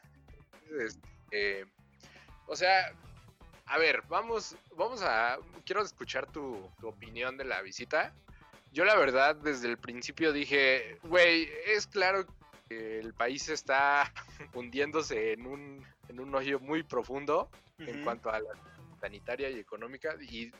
Este, 0.79 1.65
o 2.47 2.55
sea, 2.55 2.93
a 3.65 3.77
ver, 3.77 4.01
vamos, 4.07 4.55
vamos 4.75 5.01
a, 5.03 5.37
quiero 5.65 5.83
escuchar 5.83 6.31
tu, 6.31 6.69
tu 6.79 6.87
opinión 6.87 7.37
de 7.37 7.45
la 7.45 7.61
visita. 7.61 8.13
Yo 8.75 8.83
la 8.83 8.97
verdad 8.97 9.37
desde 9.37 9.69
el 9.69 9.77
principio 9.77 10.33
dije, 10.33 10.99
güey, 11.03 11.47
es 11.65 11.87
claro 11.87 12.25
el 12.69 13.13
país 13.13 13.47
está 13.47 14.11
hundiéndose 14.53 15.31
en 15.31 15.47
un, 15.47 15.85
en 16.09 16.19
un 16.19 16.35
hoyo 16.35 16.59
muy 16.59 16.83
profundo 16.83 17.49
en 17.77 18.03
cuanto 18.03 18.29
a 18.29 18.41
la 18.41 18.49
sanitaria 18.99 19.49
y 19.49 19.59
económica 19.59 20.17
y 20.21 20.51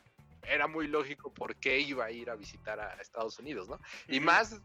era 0.43 0.65
muy 0.65 0.87
lógico 0.87 1.33
por 1.33 1.57
qué 1.57 1.79
iba 1.79 2.05
a 2.05 2.11
ir 2.11 2.29
a 2.29 2.35
visitar 2.35 2.79
a 2.79 2.93
Estados 3.01 3.37
Unidos, 3.37 3.67
¿no? 3.67 3.81
Y 4.07 4.21
más 4.21 4.61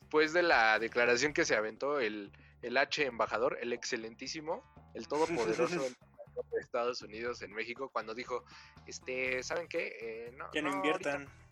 después 0.00 0.32
de 0.32 0.42
la 0.42 0.80
declaración 0.80 1.32
que 1.32 1.44
se 1.44 1.54
aventó 1.54 2.00
el, 2.00 2.32
el 2.62 2.76
H 2.76 3.06
embajador, 3.06 3.58
el 3.60 3.72
excelentísimo, 3.72 4.64
el 4.94 5.06
todopoderoso 5.06 5.82
de 6.50 6.60
Estados 6.60 7.00
Unidos 7.02 7.42
en 7.42 7.52
México, 7.52 7.90
cuando 7.92 8.12
dijo, 8.12 8.42
este, 8.88 9.40
¿saben 9.44 9.68
qué? 9.68 9.96
Eh, 10.00 10.32
no, 10.36 10.50
que 10.50 10.62
no, 10.62 10.72
inviertan. 10.72 11.22
Ahorita, 11.22 11.47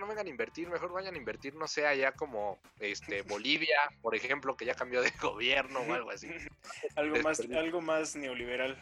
no 0.00 0.06
vengan 0.06 0.26
a 0.26 0.30
invertir, 0.30 0.68
mejor 0.68 0.92
vayan 0.92 1.14
a 1.14 1.18
invertir, 1.18 1.54
no 1.54 1.66
sé, 1.66 1.86
allá 1.86 2.12
como 2.12 2.58
este 2.80 3.22
Bolivia, 3.22 3.78
por 4.02 4.14
ejemplo, 4.14 4.56
que 4.56 4.64
ya 4.64 4.74
cambió 4.74 5.02
de 5.02 5.10
gobierno 5.20 5.80
o 5.80 5.94
algo 5.94 6.10
así. 6.10 6.28
algo 6.96 7.16
más, 7.22 7.40
algo 7.40 7.80
más 7.80 8.16
neoliberal. 8.16 8.76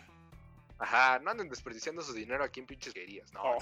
Ajá, 0.78 1.20
no 1.20 1.30
anden 1.30 1.48
desperdiciando 1.48 2.02
su 2.02 2.12
dinero 2.12 2.42
aquí 2.42 2.60
en 2.60 2.66
pinches 2.66 2.92
querías, 2.92 3.32
no. 3.32 3.42
Oh. 3.44 3.58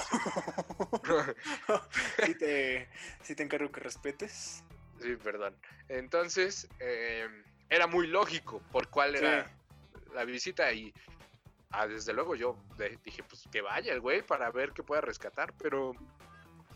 te, 2.38 2.88
¿Sí 3.22 3.34
te 3.34 3.42
encargo 3.42 3.70
que 3.70 3.80
respetes. 3.80 4.64
Sí, 5.00 5.16
perdón. 5.16 5.54
Entonces, 5.88 6.68
eh, 6.80 7.28
era 7.68 7.86
muy 7.86 8.06
lógico 8.06 8.62
por 8.72 8.88
cuál 8.88 9.16
era 9.16 9.50
la 10.14 10.24
visita 10.24 10.72
y 10.72 10.92
ah, 11.70 11.86
desde 11.86 12.12
luego 12.12 12.34
yo 12.34 12.56
dije, 13.04 13.22
pues 13.24 13.46
que 13.50 13.60
vaya 13.60 13.92
el 13.92 14.00
güey 14.00 14.22
para 14.22 14.50
ver 14.50 14.72
qué 14.72 14.82
pueda 14.82 15.02
rescatar, 15.02 15.52
pero 15.58 15.94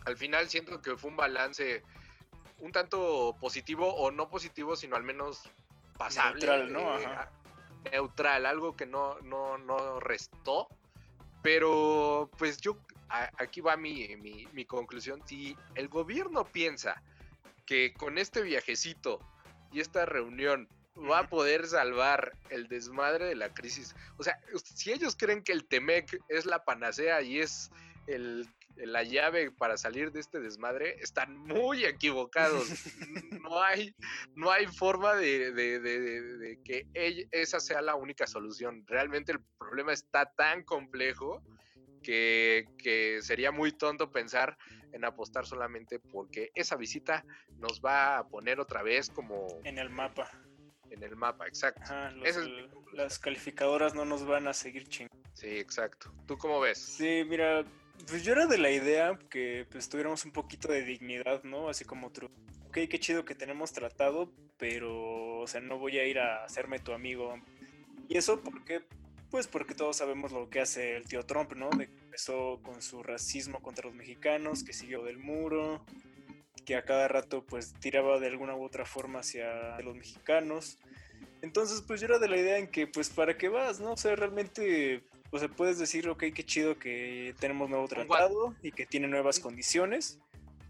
al 0.05 0.17
final 0.17 0.49
siento 0.49 0.81
que 0.81 0.97
fue 0.97 1.09
un 1.09 1.17
balance 1.17 1.83
un 2.59 2.71
tanto 2.71 3.35
positivo 3.39 3.93
o 3.93 4.11
no 4.11 4.29
positivo, 4.29 4.75
sino 4.75 4.95
al 4.95 5.03
menos 5.03 5.43
pasable. 5.97 6.45
Neutral, 6.45 6.73
¿no? 6.73 6.99
Eh, 6.99 7.07
neutral, 7.91 8.45
algo 8.45 8.75
que 8.75 8.85
no, 8.85 9.19
no, 9.21 9.57
no 9.57 9.99
restó. 9.99 10.67
Pero 11.43 12.29
pues 12.37 12.57
yo, 12.57 12.77
aquí 13.09 13.61
va 13.61 13.77
mi, 13.77 14.15
mi, 14.17 14.47
mi 14.53 14.65
conclusión. 14.65 15.21
Si 15.27 15.55
el 15.75 15.87
gobierno 15.87 16.45
piensa 16.45 17.01
que 17.65 17.93
con 17.93 18.17
este 18.17 18.41
viajecito 18.41 19.19
y 19.71 19.79
esta 19.79 20.05
reunión 20.05 20.67
va 20.97 21.19
a 21.19 21.29
poder 21.29 21.67
salvar 21.67 22.35
el 22.49 22.67
desmadre 22.67 23.25
de 23.25 23.35
la 23.35 23.53
crisis. 23.53 23.95
O 24.17 24.23
sea, 24.23 24.39
si 24.63 24.91
ellos 24.91 25.15
creen 25.15 25.43
que 25.43 25.51
el 25.51 25.65
Temec 25.65 26.19
es 26.27 26.45
la 26.45 26.63
panacea 26.63 27.21
y 27.21 27.39
es 27.39 27.69
el, 28.07 28.49
la 28.85 29.03
llave 29.03 29.51
para 29.51 29.77
salir 29.77 30.11
de 30.11 30.19
este 30.19 30.39
desmadre, 30.39 30.97
están 31.01 31.37
muy 31.37 31.85
equivocados. 31.85 32.67
No 33.47 33.63
hay, 33.63 33.95
no 34.35 34.51
hay 34.51 34.67
forma 34.67 35.15
de, 35.15 35.53
de 35.53 36.59
que 36.65 36.85
esa 37.31 37.61
sea 37.61 37.81
la 37.81 37.95
única 37.95 38.27
solución. 38.27 38.83
Realmente 38.85 39.31
el 39.31 39.39
problema 39.57 39.93
está 39.93 40.25
tan 40.35 40.63
complejo 40.63 41.41
que, 42.03 42.65
que, 42.77 43.21
sería 43.21 43.51
muy 43.51 43.71
tonto 43.71 44.11
pensar 44.11 44.57
en 44.91 45.05
apostar 45.05 45.45
solamente 45.45 45.99
porque 45.99 46.51
esa 46.55 46.75
visita 46.75 47.23
nos 47.57 47.79
va 47.79 48.17
a 48.17 48.27
poner 48.27 48.59
otra 48.59 48.83
vez 48.83 49.09
como... 49.09 49.47
En 49.63 49.77
el 49.77 49.89
mapa 49.89 50.29
en 50.91 51.03
el 51.03 51.15
mapa, 51.15 51.47
exacto. 51.47 51.93
Las 52.93 53.19
calificadoras 53.19 53.93
no 53.93 54.05
nos 54.05 54.25
van 54.25 54.47
a 54.47 54.53
seguir 54.53 54.87
chingando. 54.87 55.17
Sí, 55.33 55.47
exacto. 55.47 56.11
¿Tú 56.25 56.37
cómo 56.37 56.59
ves? 56.59 56.77
Sí, 56.77 57.23
mira, 57.27 57.63
pues 58.07 58.23
yo 58.23 58.33
era 58.33 58.47
de 58.47 58.57
la 58.57 58.71
idea 58.71 59.17
que 59.29 59.67
pues 59.69 59.89
tuviéramos 59.89 60.25
un 60.25 60.31
poquito 60.31 60.69
de 60.69 60.83
dignidad, 60.83 61.43
¿no? 61.43 61.69
Así 61.69 61.85
como 61.85 62.11
tú. 62.11 62.29
Ok, 62.67 62.79
qué 62.89 62.99
chido 62.99 63.25
que 63.25 63.35
tenemos 63.35 63.73
tratado, 63.73 64.31
pero, 64.57 65.39
o 65.39 65.47
sea, 65.47 65.61
no 65.61 65.77
voy 65.77 65.99
a 65.99 66.05
ir 66.05 66.19
a 66.19 66.43
hacerme 66.43 66.79
tu 66.79 66.93
amigo. 66.93 67.35
¿Y 68.07 68.17
eso 68.17 68.41
por 68.41 68.63
qué? 68.63 68.81
Pues 69.29 69.47
porque 69.47 69.75
todos 69.75 69.97
sabemos 69.97 70.31
lo 70.31 70.49
que 70.49 70.61
hace 70.61 70.95
el 70.95 71.05
tío 71.05 71.25
Trump, 71.25 71.53
¿no? 71.53 71.69
De 71.69 71.87
que 71.87 71.99
empezó 71.99 72.61
con 72.63 72.81
su 72.81 73.03
racismo 73.03 73.61
contra 73.61 73.85
los 73.85 73.95
mexicanos, 73.95 74.63
que 74.63 74.73
siguió 74.73 75.03
del 75.03 75.17
muro, 75.17 75.85
que 76.65 76.75
a 76.75 76.83
cada 76.83 77.07
rato 77.07 77.45
pues 77.45 77.73
tiraba 77.79 78.19
de 78.19 78.27
alguna 78.27 78.55
u 78.55 78.63
otra 78.63 78.85
forma 78.85 79.19
hacia 79.19 79.79
los 79.81 79.95
mexicanos. 79.95 80.77
Entonces 81.41 81.81
pues 81.81 81.99
yo 82.01 82.07
era 82.07 82.19
de 82.19 82.29
la 82.29 82.37
idea 82.37 82.57
en 82.57 82.67
que 82.67 82.87
pues 82.87 83.09
para 83.09 83.37
qué 83.37 83.49
vas, 83.49 83.79
¿no? 83.79 83.93
O 83.93 83.97
sea, 83.97 84.15
realmente, 84.15 85.03
o 85.31 85.39
sea, 85.39 85.49
puedes 85.49 85.77
decir, 85.77 86.07
ok, 86.07 86.25
qué 86.33 86.45
chido 86.45 86.77
que 86.79 87.35
tenemos 87.39 87.69
nuevo 87.69 87.87
tratado 87.87 88.55
y 88.61 88.71
que 88.71 88.85
tiene 88.85 89.07
nuevas 89.07 89.39
condiciones, 89.39 90.19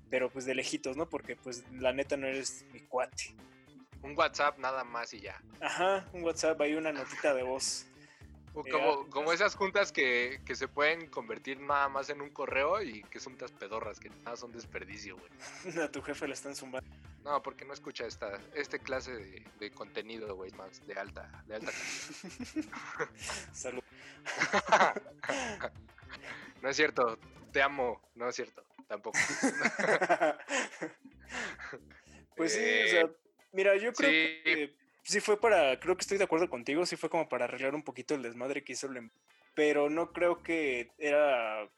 pero 0.10 0.30
pues 0.30 0.46
de 0.46 0.56
lejitos, 0.56 0.98
¿no? 0.98 1.08
Porque 1.08 1.36
pues 1.36 1.64
la 1.72 1.94
neta 1.94 2.18
no 2.18 2.28
eres 2.28 2.66
mi 2.74 2.82
cuate. 2.82 3.36
Un 4.02 4.18
WhatsApp 4.18 4.58
nada 4.58 4.84
más 4.84 5.14
y 5.14 5.22
ya. 5.22 5.42
Ajá, 5.60 6.08
un 6.14 6.24
WhatsApp, 6.24 6.60
hay 6.62 6.76
una 6.76 6.92
notita 6.92 7.34
de 7.34 7.44
voz. 7.44 7.88
Como, 8.54 9.08
como 9.10 9.32
esas 9.32 9.56
juntas 9.56 9.92
que, 9.92 10.42
que, 10.44 10.56
se 10.56 10.68
pueden 10.68 11.08
convertir 11.10 11.60
nada 11.60 11.90
más 11.90 12.10
en 12.10 12.22
un 12.22 12.32
correo 12.32 12.82
y 12.82 13.04
que 13.04 13.20
son 13.20 13.34
juntas 13.34 13.52
pedorras, 13.52 14.00
que 14.00 14.10
nada 14.10 14.36
son 14.36 14.52
desperdicio, 14.52 15.16
güey. 15.16 15.78
A 15.84 15.92
tu 15.92 16.02
jefe 16.02 16.28
le 16.28 16.34
están 16.34 16.56
zumbando. 16.56 16.90
No, 17.28 17.44
porque 17.44 17.66
no 17.66 17.74
escucha 17.74 18.08
esta 18.08 18.40
este 18.56 18.80
clase 18.80 19.12
de, 19.12 19.44
de 19.60 19.72
contenido, 19.72 20.34
güey, 20.34 20.50
más 20.52 20.88
de 20.88 20.94
alta, 20.94 21.44
de 21.46 21.56
alta 21.56 21.74
Salud. 23.52 23.84
no 26.62 26.70
es 26.70 26.76
cierto, 26.78 27.20
te 27.52 27.62
amo, 27.62 28.02
no 28.16 28.30
es 28.30 28.36
cierto, 28.38 28.64
tampoco. 28.88 29.20
pues 32.38 32.54
sí, 32.54 32.64
o 32.86 32.88
sea, 32.88 33.10
mira, 33.52 33.76
yo 33.76 33.92
creo 33.92 34.10
que 34.10 34.74
sí 35.04 35.20
fue 35.20 35.38
para, 35.38 35.78
creo 35.82 35.98
que 35.98 36.04
estoy 36.04 36.18
de 36.18 36.24
acuerdo 36.24 36.50
contigo, 36.50 36.86
sí 36.86 36.96
fue 36.96 37.10
como 37.10 37.28
para 37.28 37.44
arreglar 37.44 37.76
un 37.76 37.84
poquito 37.84 38.16
el 38.16 38.22
desmadre 38.22 38.64
que 38.64 38.72
hizo 38.72 38.88
el 38.88 38.96
em, 38.96 39.10
pero 39.54 39.90
no 39.90 40.14
creo 40.14 40.42
que 40.42 40.92
era, 40.98 41.70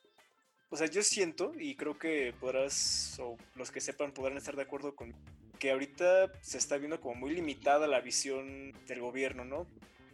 o 0.70 0.77
sea, 0.77 0.86
yo 0.86 1.01
siento 1.01 1.53
y 1.58 1.75
creo 1.75 1.98
que 1.98 2.36
podrás, 2.39 3.18
o 3.20 3.36
los 3.56 3.72
que 3.72 3.82
sepan 3.82 4.12
podrán 4.12 4.38
estar 4.38 4.56
de 4.56 4.62
acuerdo 4.62 4.96
con 4.96 5.15
que 5.60 5.72
ahorita 5.72 6.32
se 6.42 6.58
está 6.58 6.78
viendo 6.78 7.00
como 7.00 7.16
muy 7.16 7.36
limitada 7.36 7.88
la 7.88 8.01
visión 8.01 8.74
del 8.88 9.01
gobierno, 9.01 9.46
¿no? 9.46 9.68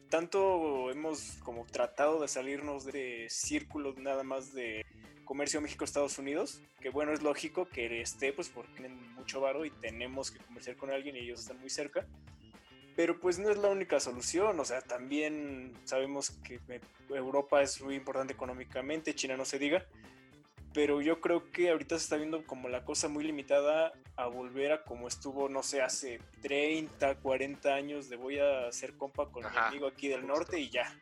Tanto 0.10 0.92
hemos 0.92 1.38
como 1.44 1.66
tratado 1.66 2.22
de 2.22 2.28
salirnos 2.28 2.86
de 2.86 3.28
círculos 3.30 3.98
nada 3.98 4.24
más 4.24 4.54
de 4.54 4.86
comercio 5.24 5.62
México-Estados 5.62 6.20
Unidos, 6.20 6.62
que 6.80 6.90
bueno, 6.90 7.12
es 7.14 7.24
lógico 7.24 7.68
que 7.68 8.02
esté, 8.02 8.34
pues 8.34 8.50
porque 8.50 8.74
tienen 8.74 9.14
mucho 9.14 9.42
varo 9.42 9.66
y 9.66 9.72
tenemos 9.72 10.32
que 10.32 10.40
comerciar 10.40 10.75
con 10.75 10.92
alguien 10.92 11.16
y 11.16 11.20
ellos 11.20 11.42
están 11.42 11.60
muy 11.60 11.70
cerca 11.70 12.06
pero 12.96 13.20
pues 13.20 13.40
no 13.40 13.50
es 13.50 13.58
la 13.58 13.68
única 13.68 14.00
solución, 14.00 14.60
o 14.60 14.66
sea, 14.66 14.82
también 14.82 15.74
sabemos 15.84 16.32
que 16.44 16.60
Europa 17.10 17.62
es 17.62 17.82
muy 17.82 17.96
importante 17.96 18.34
económicamente, 18.34 19.14
China 19.14 19.36
no 19.36 19.44
se 19.44 19.60
diga, 19.60 19.86
pero 20.75 21.01
yo 21.01 21.22
creo 21.22 21.50
que 21.51 21.70
ahorita 21.70 21.98
se 21.98 22.03
está 22.03 22.17
viendo 22.17 22.46
como 22.46 22.67
la 22.67 22.84
cosa 22.84 23.08
muy 23.08 23.24
limitada 23.24 23.94
a 24.17 24.27
volver 24.27 24.74
a 24.74 24.84
como 24.84 25.08
estuvo, 25.08 25.48
no 25.48 25.63
sé, 25.63 25.82
hace 25.82 26.20
30, 26.41 27.15
40 27.15 27.74
años 27.74 28.10
de 28.10 28.17
voy 28.17 28.39
a 28.39 28.67
hacer 28.67 28.94
compa 28.98 29.25
con 29.27 29.50
mi 29.50 29.58
amigo 29.58 29.88
aquí 29.88 30.10
del 30.10 30.27
norte 30.27 30.60
y 30.60 30.70
ya. 30.70 30.94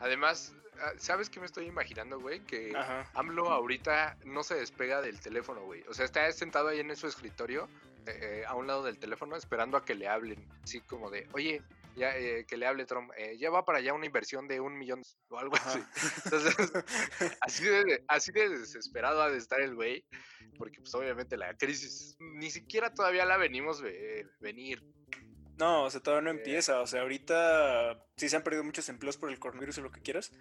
Además, 0.00 0.52
ah, 0.80 0.90
¿sabes 0.96 1.30
qué 1.30 1.38
me 1.38 1.46
estoy 1.46 1.66
imaginando, 1.66 2.18
güey? 2.18 2.40
Que 2.40 2.72
AMLO 3.14 3.50
ahorita 3.50 4.16
no 4.24 4.42
se 4.42 4.56
despega 4.56 5.00
del 5.00 5.20
teléfono, 5.20 5.62
güey. 5.62 5.84
O 5.88 5.94
sea, 5.94 6.04
está 6.04 6.30
sentado 6.32 6.66
ahí 6.66 6.80
en 6.80 6.96
su 6.96 7.06
escritorio 7.06 7.68
eh, 8.06 8.42
a 8.48 8.56
un 8.56 8.66
lado 8.66 8.82
del 8.82 8.98
teléfono 8.98 9.36
esperando 9.36 9.76
a 9.76 9.84
que 9.84 9.94
le 9.94 10.08
hablen, 10.08 10.44
así 10.64 10.80
como 10.80 11.08
de, 11.08 11.28
oye, 11.34 11.62
ya 11.98 12.16
eh, 12.16 12.46
que 12.46 12.56
le 12.56 12.66
hable 12.66 12.86
Trump, 12.86 13.10
eh, 13.16 13.36
ya 13.38 13.50
va 13.50 13.64
para 13.64 13.78
allá 13.78 13.92
una 13.92 14.06
inversión 14.06 14.48
de 14.48 14.60
un 14.60 14.78
millón 14.78 15.02
o 15.28 15.38
algo 15.38 15.56
así. 15.56 15.80
Entonces, 16.24 16.54
así 17.40 17.64
de, 17.64 18.04
así 18.08 18.32
de 18.32 18.48
desesperado 18.48 19.22
ha 19.22 19.30
de 19.30 19.38
estar 19.38 19.60
el 19.60 19.74
güey, 19.74 20.04
porque 20.56 20.80
pues 20.80 20.94
obviamente 20.94 21.36
la 21.36 21.56
crisis 21.56 22.16
ni 22.18 22.50
siquiera 22.50 22.94
todavía 22.94 23.24
la 23.24 23.36
venimos 23.36 23.82
venir. 24.40 24.82
No, 25.58 25.84
o 25.84 25.90
sea, 25.90 26.00
todavía 26.00 26.32
no 26.32 26.38
empieza, 26.38 26.80
o 26.80 26.86
sea, 26.86 27.02
ahorita 27.02 28.06
sí 28.16 28.28
se 28.28 28.36
han 28.36 28.44
perdido 28.44 28.62
muchos 28.62 28.88
empleos 28.88 29.16
por 29.16 29.30
el 29.30 29.40
coronavirus 29.40 29.78
o 29.78 29.82
lo 29.82 29.90
que 29.90 30.00
quieras, 30.00 30.32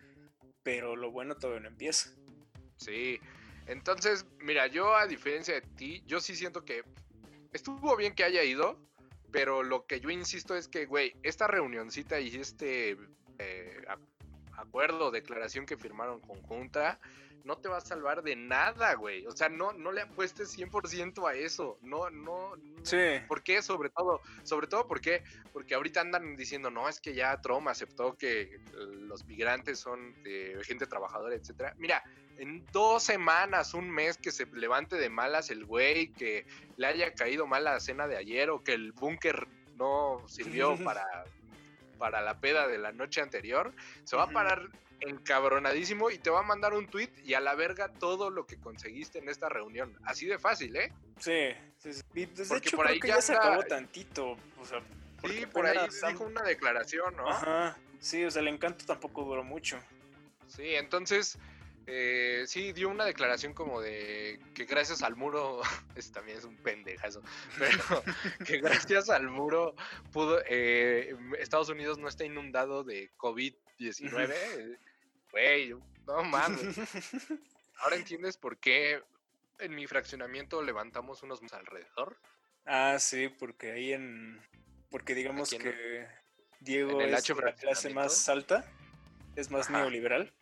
pero 0.61 0.95
lo 0.95 1.11
bueno 1.11 1.35
todavía 1.35 1.61
no 1.61 1.69
empieza. 1.69 2.11
Sí, 2.77 3.19
entonces, 3.65 4.25
mira, 4.39 4.67
yo 4.67 4.95
a 4.95 5.07
diferencia 5.07 5.55
de 5.55 5.61
ti, 5.61 6.03
yo 6.05 6.19
sí 6.19 6.35
siento 6.35 6.63
que 6.63 6.83
estuvo 7.51 7.95
bien 7.97 8.15
que 8.15 8.23
haya 8.23 8.43
ido, 8.43 8.79
pero 9.31 9.63
lo 9.63 9.85
que 9.85 9.99
yo 9.99 10.09
insisto 10.09 10.55
es 10.55 10.67
que, 10.67 10.85
güey, 10.85 11.15
esta 11.23 11.47
reunioncita 11.47 12.19
y 12.19 12.35
este 12.35 12.97
eh, 13.39 13.85
acuerdo, 14.53 15.11
declaración 15.11 15.65
que 15.65 15.77
firmaron 15.77 16.19
conjunta, 16.19 16.99
no 17.47 17.57
te 17.57 17.69
va 17.69 17.77
a 17.77 17.81
salvar 17.81 18.23
de 18.23 18.35
nada, 18.35 18.93
güey. 18.95 19.25
O 19.25 19.31
sea, 19.31 19.47
no, 19.47 19.71
no 19.71 19.91
le 19.91 20.01
apuestes 20.01 20.57
100% 20.57 21.27
a 21.29 21.33
eso. 21.33 21.79
No, 21.81 22.09
no. 22.09 22.53
Sí. 22.83 22.97
¿Por 23.27 23.41
qué? 23.41 23.61
Sobre 23.61 23.89
todo, 23.89 24.21
sobre 24.43 24.67
todo, 24.67 24.85
¿por 24.85 24.99
qué? 24.99 25.23
Porque 25.53 25.73
ahorita 25.73 26.01
andan 26.01 26.35
diciendo, 26.35 26.69
no, 26.69 26.89
es 26.89 26.99
que 26.99 27.13
ya 27.13 27.39
Trump 27.41 27.69
aceptó 27.69 28.17
que 28.17 28.59
los 28.73 29.25
migrantes 29.25 29.79
son 29.79 30.21
de 30.23 30.59
gente 30.63 30.87
trabajadora, 30.87 31.35
etcétera. 31.35 31.73
Mira, 31.77 32.03
en 32.37 32.65
dos 32.71 33.03
semanas, 33.03 33.73
un 33.73 33.89
mes 33.89 34.17
que 34.17 34.31
se 34.31 34.45
levante 34.47 34.95
de 34.95 35.09
malas 35.09 35.49
el 35.49 35.65
güey, 35.65 36.09
que 36.13 36.45
le 36.77 36.87
haya 36.87 37.13
caído 37.13 37.47
mal 37.47 37.63
la 37.63 37.79
cena 37.79 38.07
de 38.07 38.17
ayer 38.17 38.49
o 38.49 38.63
que 38.63 38.73
el 38.73 38.91
búnker 38.91 39.47
no 39.75 40.23
sirvió 40.27 40.77
para, 40.83 41.05
para 41.97 42.21
la 42.21 42.39
peda 42.39 42.67
de 42.67 42.77
la 42.77 42.91
noche 42.91 43.21
anterior, 43.21 43.73
se 44.03 44.15
va 44.15 44.23
a 44.23 44.29
parar 44.29 44.69
encabronadísimo 44.99 46.09
y 46.09 46.17
te 46.17 46.29
va 46.29 46.39
a 46.39 46.43
mandar 46.43 46.73
un 46.73 46.87
tweet 46.87 47.11
y 47.23 47.33
a 47.35 47.39
la 47.39 47.55
verga 47.55 47.89
todo 47.89 48.29
lo 48.29 48.45
que 48.45 48.57
conseguiste 48.57 49.19
en 49.19 49.29
esta 49.29 49.49
reunión. 49.49 49.95
Así 50.03 50.25
de 50.25 50.39
fácil, 50.39 50.75
¿eh? 50.75 50.91
Sí, 51.19 51.49
sí, 51.77 51.93
sí. 51.93 52.25
Pues, 52.27 52.47
Porque 52.47 52.71
por 52.71 52.87
ahí 52.87 52.99
ya, 53.03 53.21
se 53.21 53.33
acabó 53.33 53.63
tantito. 53.63 54.37
O 54.59 54.65
sea, 54.65 54.81
sí, 55.23 55.45
por 55.45 55.65
ahí 55.65 55.77
dijo 56.07 56.23
una 56.23 56.41
declaración, 56.41 57.15
¿no? 57.15 57.29
Ajá. 57.29 57.77
Sí, 57.99 58.23
o 58.23 58.31
sea, 58.31 58.41
el 58.41 58.47
encanto 58.47 58.85
tampoco 58.85 59.23
duró 59.23 59.43
mucho. 59.43 59.79
Sí, 60.47 60.75
entonces 60.75 61.37
eh, 61.89 62.43
sí, 62.47 62.73
dio 62.73 62.89
una 62.89 63.05
declaración 63.05 63.53
como 63.53 63.79
de 63.79 64.41
que 64.53 64.65
gracias 64.65 65.01
al 65.01 65.15
muro, 65.15 65.61
ese 65.95 66.11
también 66.11 66.37
es 66.37 66.43
un 66.43 66.57
pendejazo, 66.57 67.23
pero 67.57 68.03
que 68.45 68.59
gracias 68.59 69.09
al 69.09 69.29
muro 69.29 69.73
pudo, 70.11 70.41
eh, 70.47 71.15
Estados 71.39 71.69
Unidos 71.69 71.97
no 71.97 72.09
está 72.09 72.25
inundado 72.25 72.83
de 72.83 73.09
COVID-19. 73.15 74.77
Güey, 75.31 75.75
no 76.05 76.23
mames. 76.23 76.77
Ahora 77.79 77.95
entiendes 77.95 78.35
por 78.35 78.57
qué 78.57 79.01
en 79.59 79.73
mi 79.73 79.87
fraccionamiento 79.87 80.61
levantamos 80.61 81.23
unos 81.23 81.41
alrededor. 81.53 82.17
Ah, 82.65 82.97
sí, 82.99 83.29
porque 83.29 83.71
ahí 83.71 83.93
en. 83.93 84.41
Porque 84.89 85.15
digamos 85.15 85.51
que 85.51 86.05
Diego 86.59 86.99
es 87.01 87.29
la 87.29 87.53
clase 87.53 87.89
más 87.91 88.27
alta, 88.27 88.65
es 89.37 89.49
más 89.51 89.69
neoliberal. 89.69 90.33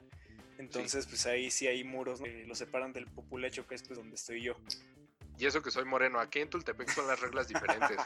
Entonces, 0.57 1.05
pues 1.07 1.25
ahí 1.25 1.51
sí 1.51 1.67
hay 1.67 1.83
muros 1.83 2.21
que 2.21 2.45
lo 2.45 2.55
separan 2.55 2.93
del 2.93 3.07
populacho, 3.07 3.67
que 3.67 3.75
es 3.75 3.83
pues 3.83 3.97
donde 3.97 4.15
estoy 4.15 4.41
yo. 4.41 4.55
Y 5.38 5.45
eso 5.45 5.62
que 5.62 5.69
soy 5.69 5.83
moreno, 5.83 6.19
aquí 6.19 6.39
en 6.39 6.50
Tultepec 6.50 6.89
son 6.89 7.07
las 7.07 7.19
reglas 7.19 7.47
diferentes. 7.47 7.97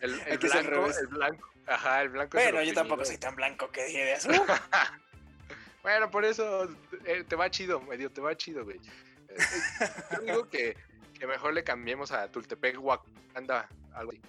El, 0.00 0.20
el, 0.26 0.38
blanco, 0.38 0.86
el 0.86 1.06
blanco, 1.08 1.48
ajá, 1.66 2.02
el 2.02 2.08
blanco. 2.10 2.38
Bueno, 2.38 2.62
yo 2.62 2.72
tampoco 2.74 3.04
soy 3.04 3.18
tan 3.18 3.34
blanco 3.34 3.70
que 3.70 3.86
dije 3.86 4.04
de 4.04 4.12
eso. 4.12 4.28
bueno, 5.82 6.10
por 6.10 6.24
eso 6.24 6.68
eh, 7.04 7.24
te 7.26 7.34
va 7.34 7.50
chido, 7.50 7.80
medio 7.80 8.10
te 8.12 8.20
va 8.20 8.36
chido, 8.36 8.64
güey. 8.64 8.76
Eh, 8.76 9.36
eh, 9.36 9.88
yo 10.12 10.20
digo 10.20 10.48
que, 10.48 10.76
que 11.18 11.26
mejor 11.26 11.54
le 11.54 11.64
cambiemos 11.64 12.12
a 12.12 12.30
Tultepec 12.30 12.80
Wakanda 12.80 13.68
algo 13.94 14.12
así. 14.12 14.20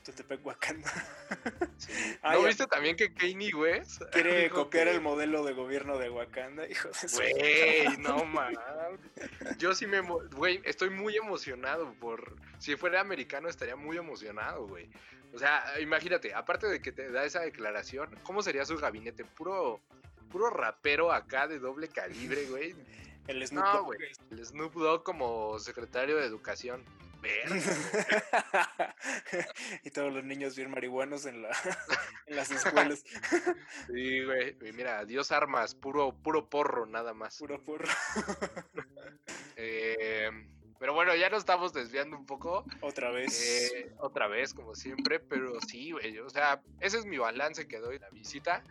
Wakanda. 0.43 0.91
¿No 2.23 2.43
viste 2.43 2.67
también 2.67 2.95
que 2.95 3.13
Kanye 3.13 3.53
West 3.53 4.01
quiere 4.11 4.49
copiar 4.49 4.87
el 4.87 5.01
modelo 5.01 5.43
de 5.43 5.53
gobierno 5.53 5.97
de 5.97 6.09
Wakanda? 6.09 6.67
Hijo 6.67 6.89
de 6.89 7.07
Güey, 7.13 7.97
no 7.97 8.25
mames. 8.25 8.57
Yo 9.57 9.73
sí 9.73 9.87
me. 9.87 10.01
Güey, 10.01 10.61
estoy 10.65 10.89
muy 10.89 11.15
emocionado 11.15 11.93
por. 11.99 12.35
Si 12.59 12.75
fuera 12.75 13.01
americano, 13.01 13.49
estaría 13.49 13.75
muy 13.75 13.97
emocionado, 13.97 14.67
güey. 14.67 14.89
O 15.33 15.39
sea, 15.39 15.63
imagínate, 15.79 16.33
aparte 16.33 16.67
de 16.67 16.81
que 16.81 16.91
te 16.91 17.09
da 17.11 17.23
esa 17.23 17.39
declaración, 17.39 18.09
¿cómo 18.23 18.41
sería 18.41 18.65
su 18.65 18.77
gabinete? 18.77 19.25
Puro. 19.25 19.79
Puro 20.29 20.49
rapero 20.49 21.11
acá 21.11 21.45
de 21.45 21.59
doble 21.59 21.89
calibre, 21.89 22.45
güey. 22.45 22.73
El 23.27 23.45
Snoop 23.45 23.65
Dogg. 23.65 23.85
güey. 23.85 23.99
El 24.31 24.45
Snoop 24.45 24.73
Dogg 24.73 25.03
como 25.03 25.59
secretario 25.59 26.15
de 26.17 26.25
educación. 26.25 26.85
y 29.83 29.91
todos 29.91 30.13
los 30.13 30.23
niños 30.23 30.55
bien 30.55 30.71
marihuanos 30.71 31.25
en, 31.25 31.41
la, 31.41 31.49
en 32.27 32.35
las 32.35 32.51
escuelas. 32.51 33.03
sí, 33.87 34.23
güey. 34.23 34.55
Mira, 34.73 35.05
Dios 35.05 35.31
armas, 35.31 35.75
puro, 35.75 36.13
puro 36.13 36.50
porro, 36.50 36.85
nada 36.85 37.13
más. 37.13 37.37
Puro 37.37 37.63
porro. 37.63 37.87
Eh, 39.55 40.29
pero 40.79 40.93
bueno, 40.93 41.15
ya 41.15 41.29
nos 41.29 41.39
estamos 41.39 41.74
desviando 41.74 42.17
un 42.17 42.25
poco. 42.25 42.65
Otra 42.81 43.11
vez. 43.11 43.72
Eh, 43.74 43.93
otra 44.00 44.27
vez, 44.27 44.53
como 44.53 44.74
siempre. 44.74 45.19
Pero 45.19 45.59
sí, 45.61 45.91
güey. 45.91 46.17
O 46.19 46.29
sea, 46.29 46.61
ese 46.79 46.98
es 46.98 47.05
mi 47.05 47.17
balance 47.17 47.67
que 47.67 47.79
doy 47.79 48.00
la 48.00 48.09
visita 48.09 48.63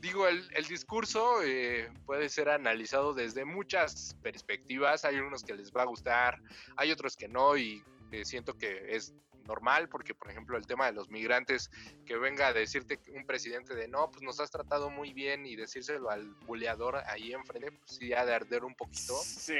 digo, 0.00 0.28
el, 0.28 0.66
discurso 0.68 1.42
eh, 1.42 1.90
puede 2.04 2.28
ser 2.28 2.48
analizado 2.48 3.14
desde 3.14 3.44
muchas 3.44 4.16
perspectivas. 4.22 5.04
Hay 5.04 5.16
unos 5.16 5.42
que 5.42 5.54
les 5.54 5.72
va 5.72 5.82
a 5.82 5.86
gustar, 5.86 6.40
hay 6.76 6.90
otros 6.92 7.16
que 7.16 7.28
no, 7.28 7.56
y 7.56 7.82
siento 8.24 8.56
que 8.56 8.94
es 8.96 9.14
normal, 9.46 9.88
porque 9.88 10.14
por 10.14 10.30
ejemplo 10.30 10.56
el 10.56 10.66
tema 10.66 10.86
de 10.86 10.92
los 10.92 11.08
migrantes, 11.10 11.70
que 12.04 12.16
venga 12.16 12.48
a 12.48 12.52
decirte 12.52 12.98
un 13.14 13.24
presidente 13.24 13.74
de 13.74 13.88
no, 13.88 14.10
pues 14.10 14.22
nos 14.22 14.40
has 14.40 14.50
tratado 14.50 14.90
muy 14.90 15.12
bien 15.12 15.46
y 15.46 15.56
decírselo 15.56 16.10
al 16.10 16.26
buleador 16.46 16.96
ahí 17.06 17.32
enfrente, 17.32 17.72
pues 17.72 17.92
sí 17.92 18.12
ha 18.12 18.24
de 18.24 18.34
arder 18.34 18.64
un 18.64 18.74
poquito. 18.74 19.14
Sí. 19.22 19.58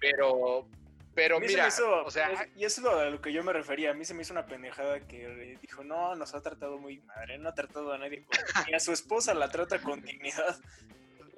Pero, 0.00 0.68
pero 1.14 1.40
mira, 1.40 1.68
o 2.06 2.10
sea, 2.10 2.48
y 2.56 2.64
eso 2.64 2.80
es 2.80 2.86
a 2.86 3.10
lo 3.10 3.20
que 3.20 3.32
yo 3.32 3.44
me 3.44 3.52
refería. 3.52 3.90
A 3.90 3.94
mí 3.94 4.04
se 4.04 4.14
me 4.14 4.22
hizo 4.22 4.32
una 4.32 4.46
pendejada 4.46 5.00
que 5.00 5.58
dijo, 5.60 5.84
no, 5.84 6.14
nos 6.14 6.34
ha 6.34 6.40
tratado 6.40 6.78
muy 6.78 7.00
madre, 7.00 7.36
no 7.38 7.50
ha 7.50 7.54
tratado 7.54 7.92
a 7.92 7.98
nadie, 7.98 8.24
ni 8.68 8.74
a 8.74 8.80
su 8.80 8.92
esposa 8.92 9.34
la 9.34 9.50
trata 9.50 9.80
con 9.82 10.00
dignidad. 10.02 10.58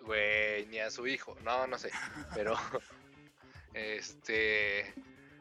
Güey, 0.03 0.67
ni 0.67 0.79
a 0.79 0.91
su 0.91 1.07
hijo, 1.07 1.37
no, 1.43 1.67
no 1.67 1.79
sé, 1.79 1.91
pero, 2.35 2.55
este, 3.75 4.93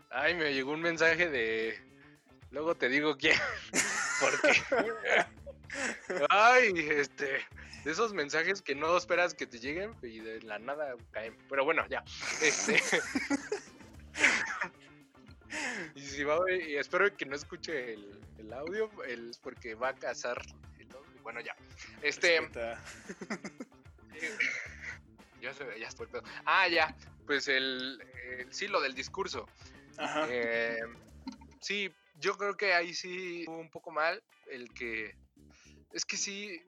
ay, 0.09 0.35
me 0.35 0.53
llegó 0.53 0.71
un 0.71 0.81
mensaje 0.81 1.29
de, 1.29 1.77
luego 2.49 2.73
te 2.73 2.87
digo 2.87 3.17
quién, 3.17 3.37
porque, 4.21 4.63
ay, 6.29 6.73
este, 6.91 7.45
de 7.83 7.91
esos 7.91 8.13
mensajes 8.13 8.61
que 8.61 8.73
no 8.73 8.95
esperas 8.95 9.33
que 9.33 9.45
te 9.45 9.59
lleguen 9.59 9.93
y 10.01 10.19
de 10.19 10.41
la 10.41 10.59
nada 10.59 10.95
caen, 11.11 11.37
pero 11.49 11.65
bueno, 11.65 11.85
ya, 11.89 12.03
este. 12.41 12.81
y, 15.95 16.75
espero 16.75 17.15
que 17.15 17.25
no 17.25 17.35
escuche 17.35 17.93
el, 17.93 18.53
audio, 18.53 18.89
el, 19.03 19.35
porque 19.41 19.75
va 19.75 19.89
a 19.89 19.95
cazar. 19.95 20.41
bueno, 21.21 21.41
ya. 21.41 21.55
Este. 22.01 22.39
ya, 25.41 25.53
se, 25.53 25.79
ya 25.79 25.87
estoy. 25.87 26.07
Ah, 26.45 26.67
ya. 26.67 26.95
Pues 27.25 27.47
el, 27.47 28.03
sí, 28.49 28.67
lo 28.67 28.81
del 28.81 28.93
discurso. 28.93 29.47
Eh, 30.29 30.81
sí, 31.61 31.93
yo 32.19 32.37
creo 32.37 32.57
que 32.57 32.73
ahí 32.73 32.93
sí 32.93 33.45
un 33.47 33.69
poco 33.69 33.91
mal 33.91 34.21
el 34.47 34.73
que. 34.73 35.15
Es 35.91 36.05
que 36.05 36.17
sí, 36.17 36.61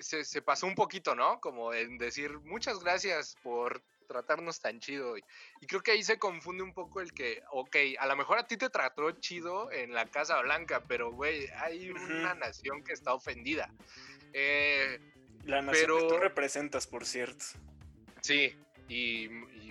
se, 0.00 0.24
se, 0.24 0.42
pasó 0.42 0.66
un 0.66 0.74
poquito, 0.74 1.14
¿no? 1.14 1.40
Como 1.40 1.72
en 1.72 1.98
decir 1.98 2.38
muchas 2.40 2.80
gracias 2.80 3.36
por 3.42 3.82
tratarnos 4.12 4.60
tan 4.60 4.78
chido. 4.80 5.16
Y, 5.16 5.22
creo 5.66 5.82
que 5.82 5.92
ahí 5.92 6.02
se 6.02 6.18
confunde 6.18 6.62
un 6.62 6.74
poco 6.74 7.00
el 7.00 7.12
que, 7.12 7.42
ok, 7.50 7.76
a 7.98 8.06
lo 8.06 8.16
mejor 8.16 8.38
a 8.38 8.46
ti 8.46 8.56
te 8.56 8.70
trató 8.70 9.10
chido 9.12 9.70
en 9.72 9.92
la 9.94 10.06
Casa 10.06 10.40
Blanca, 10.42 10.82
pero, 10.86 11.12
güey, 11.12 11.48
hay 11.56 11.90
una 11.90 12.34
nación 12.34 12.84
que 12.84 12.92
está 12.92 13.14
ofendida. 13.14 13.72
Eh, 14.32 14.98
la 15.44 15.62
nación 15.62 16.00
que 16.00 16.08
tú 16.08 16.18
representas, 16.18 16.86
por 16.86 17.04
cierto. 17.04 17.44
Sí, 18.20 18.54
y, 18.88 19.28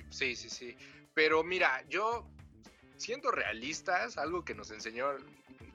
sí, 0.10 0.36
sí, 0.36 0.50
sí. 0.50 0.76
Pero 1.14 1.44
mira, 1.44 1.84
yo 1.88 2.28
siendo 2.98 3.32
realistas, 3.32 4.18
algo 4.18 4.46
que 4.46 4.54
nos 4.54 4.72
enseñó 4.72 5.16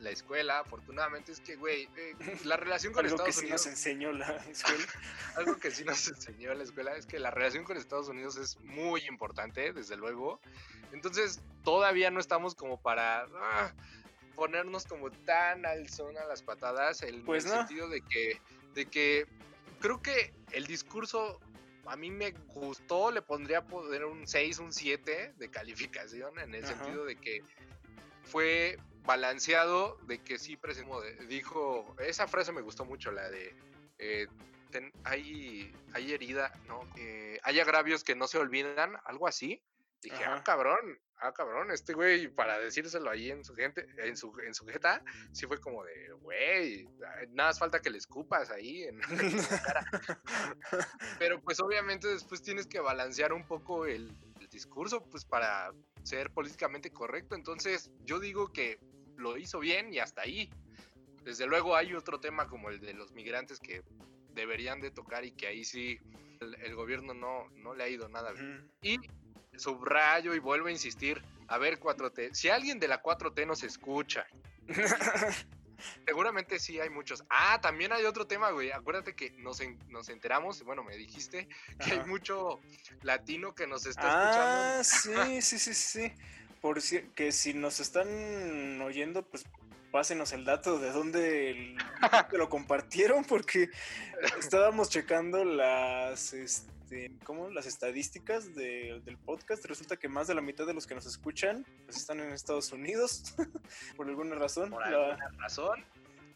la 0.07 0.13
escuela, 0.13 0.61
afortunadamente, 0.61 1.33
es 1.33 1.41
que, 1.41 1.57
güey, 1.57 1.89
eh, 1.97 2.15
la 2.45 2.57
relación 2.57 2.93
con 2.93 3.05
Estados 3.05 3.35
que 3.35 3.41
Unidos. 3.41 3.63
Sí 3.63 3.69
nos 3.69 3.77
enseñó 3.79 4.13
la 4.13 4.37
escuela. 4.37 4.85
algo 5.37 5.59
que 5.59 5.71
sí 5.73 5.85
nos 5.85 6.07
enseñó 6.07 6.55
la 6.55 6.63
escuela 6.63 6.97
es 6.97 7.07
que 7.07 7.19
la 7.19 7.33
relación 7.33 7.65
con 7.65 7.77
Estados 7.77 8.09
Unidos 8.09 8.37
es 8.37 8.59
muy 8.61 9.03
importante, 9.07 9.73
desde 9.73 9.97
luego. 9.97 10.41
Entonces, 10.93 11.41
todavía 11.65 12.11
no 12.11 12.21
estamos 12.21 12.55
como 12.55 12.81
para. 12.81 13.27
Ah, 13.35 13.75
ponernos 14.37 14.85
como 14.85 15.11
tan 15.11 15.65
al 15.65 15.89
son 15.89 16.17
a 16.19 16.25
las 16.27 16.43
patadas 16.43 17.03
en 17.03 17.25
pues 17.25 17.47
el 17.47 17.53
sentido 17.53 17.89
de 17.89 18.03
que 18.03 18.39
de 18.75 18.85
que 18.85 19.27
creo 19.81 20.03
que 20.03 20.35
el 20.53 20.67
discurso 20.67 21.41
a 21.87 21.97
mí 21.97 22.11
me 22.11 22.33
gustó, 22.49 23.11
le 23.11 23.23
pondría 23.23 23.65
poder 23.65 24.05
un 24.05 24.27
6, 24.27 24.59
un 24.59 24.75
7 24.75 25.35
de 25.39 25.49
calificación 25.49 26.39
en 26.39 26.55
el 26.55 26.67
sentido 26.67 27.07
de 27.07 27.17
que 27.17 27.43
fue 28.25 28.77
balanceado 29.07 29.97
de 30.07 30.19
que 30.19 30.39
sí, 30.39 30.59
dijo, 31.29 31.97
esa 32.01 32.27
frase 32.27 32.53
me 32.53 32.61
gustó 32.61 32.85
mucho, 32.85 33.13
la 33.13 33.31
de, 33.31 33.55
eh, 33.99 34.27
hay, 35.05 35.73
hay 35.93 36.13
herida, 36.13 36.53
¿no? 36.67 36.81
Eh, 36.97 37.39
hay 37.43 37.61
agravios 37.61 38.05
que 38.05 38.15
no 38.15 38.27
se 38.27 38.39
olvidan, 38.39 38.97
algo 39.05 39.27
así. 39.27 39.63
Dije, 40.03 40.25
ah, 40.25 40.43
cabrón, 40.45 40.99
ah, 41.17 41.33
cabrón, 41.33 41.71
este 41.71 41.95
güey, 41.95 42.29
para 42.29 42.59
decírselo 42.59 43.11
ahí 43.11 43.31
en 43.31 43.45
su 43.45 43.55
gente, 43.55 43.87
en 43.99 44.17
su, 44.17 44.33
en 44.41 44.55
su 44.55 44.67
jeta, 44.67 45.03
sí 45.33 45.47
fue 45.47 45.59
como 45.59 45.83
de, 45.85 46.13
güey, 46.21 46.87
nada 47.31 47.49
más 47.51 47.59
falta 47.59 47.81
que 47.81 47.91
le 47.91 47.99
escupas 47.99 48.51
ahí 48.51 48.83
en, 48.85 48.99
la 48.99 49.63
cara. 49.63 49.87
Pero 51.19 51.41
pues 51.41 51.59
obviamente 51.61 52.09
después 52.09 52.43
tienes 52.43 52.67
que 52.67 52.79
balancear 52.79 53.33
un 53.33 53.47
poco 53.47 53.87
el, 53.87 54.15
el 54.39 54.49
discurso, 54.49 55.03
pues 55.09 55.25
para 55.25 55.73
ser 56.03 56.31
políticamente 56.31 56.93
correcto. 56.93 57.35
Entonces, 57.35 57.91
yo 58.05 58.21
digo 58.21 58.53
que 58.53 58.79
lo 59.17 59.37
hizo 59.37 59.59
bien 59.59 59.93
y 59.93 59.99
hasta 59.99 60.23
ahí. 60.23 60.51
Desde 61.25 61.47
luego 61.47 61.75
hay 61.77 61.95
otro 61.95 62.21
tema 62.21 62.47
como 62.49 62.71
el 62.71 62.81
de 62.81 62.95
los 62.95 63.13
migrantes 63.13 63.59
que 63.59 63.83
deberían 64.35 64.81
de 64.81 64.91
tocar 64.91 65.25
y 65.25 65.33
que 65.33 65.47
ahí 65.47 65.65
sí 65.65 65.99
el, 66.41 66.75
gobierno 66.75 67.15
no, 67.15 67.49
no 67.57 67.75
le 67.75 67.85
ha 67.85 67.89
ido 67.89 68.09
nada 68.09 68.33
bien. 68.33 68.71
Y 68.83 68.99
subrayo 69.57 70.35
y 70.35 70.39
vuelvo 70.39 70.69
a 70.69 70.71
insistir, 70.71 71.23
a 71.49 71.59
ver 71.59 71.81
4T, 71.81 72.35
si 72.35 72.49
alguien 72.49 72.79
de 72.79 72.89
la 72.89 73.03
4T 73.03 73.47
nos 73.47 73.63
escucha 73.63 74.27
seguramente 76.07 76.59
sí 76.59 76.81
hay 76.81 76.91
muchos. 76.91 77.25
Ah, 77.31 77.61
también 77.61 77.93
hay 77.93 78.05
otro 78.05 78.27
tema, 78.27 78.51
güey. 78.51 78.71
Acuérdate 78.73 79.15
que 79.15 79.31
nos, 79.33 79.61
nos 79.89 80.09
enteramos, 80.09 80.63
bueno, 80.65 80.83
me 80.83 80.97
dijiste 80.97 81.49
que 81.79 81.93
hay 81.93 82.05
mucho 82.07 82.61
latino 83.03 83.55
que 83.55 83.67
nos 83.67 83.87
está 83.87 84.03
ah, 84.07 84.81
escuchando. 84.81 85.21
Ah, 85.21 85.27
sí, 85.27 85.43
sí, 85.43 85.59
sí, 85.59 85.75
sí. 85.75 86.13
Por 86.67 86.83
que 87.15 87.31
si 87.31 87.55
nos 87.55 87.79
están 87.79 88.83
oyendo, 88.83 89.25
pues 89.25 89.45
pásenos 89.93 90.33
el 90.33 90.45
dato 90.45 90.81
de 90.81 90.91
dónde 90.91 91.77
lo 92.33 92.49
compartieron, 92.49 93.25
porque 93.25 93.71
estábamos 94.41 94.91
checando 94.91 95.45
las, 95.45 96.33
este, 96.33 97.13
¿cómo? 97.23 97.51
las 97.51 97.67
estadísticas 97.67 98.57
del 98.57 99.17
podcast. 99.25 99.65
Resulta 99.67 99.97
que 99.97 100.09
más 100.09 100.27
de 100.27 100.35
la 100.35 100.41
mitad 100.41 100.67
de 100.67 100.75
los 100.75 100.89
que 100.89 100.97
nos 100.97 101.07
escuchan 101.07 101.65
pues, 101.85 101.99
están 101.99 102.19
en 102.19 102.33
Estados 102.33 102.73
Unidos, 102.73 103.37
por 103.97 104.09
alguna 104.09 104.35
razón. 104.35 104.71
Por 104.71 104.83
alguna 104.83 105.31
razón. 105.39 105.85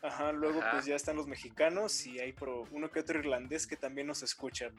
Ajá, 0.01 0.31
luego 0.31 0.61
pues 0.71 0.85
ya 0.87 0.95
están 0.95 1.17
los 1.17 1.27
mexicanos 1.27 2.07
y 2.07 2.21
hay 2.21 2.37
uno 2.71 2.89
que 2.89 3.01
otro 3.01 3.19
irlandés 3.19 3.67
que 3.67 3.77
también 3.77 4.07
nos 4.07 4.23
escucha. 4.23 4.71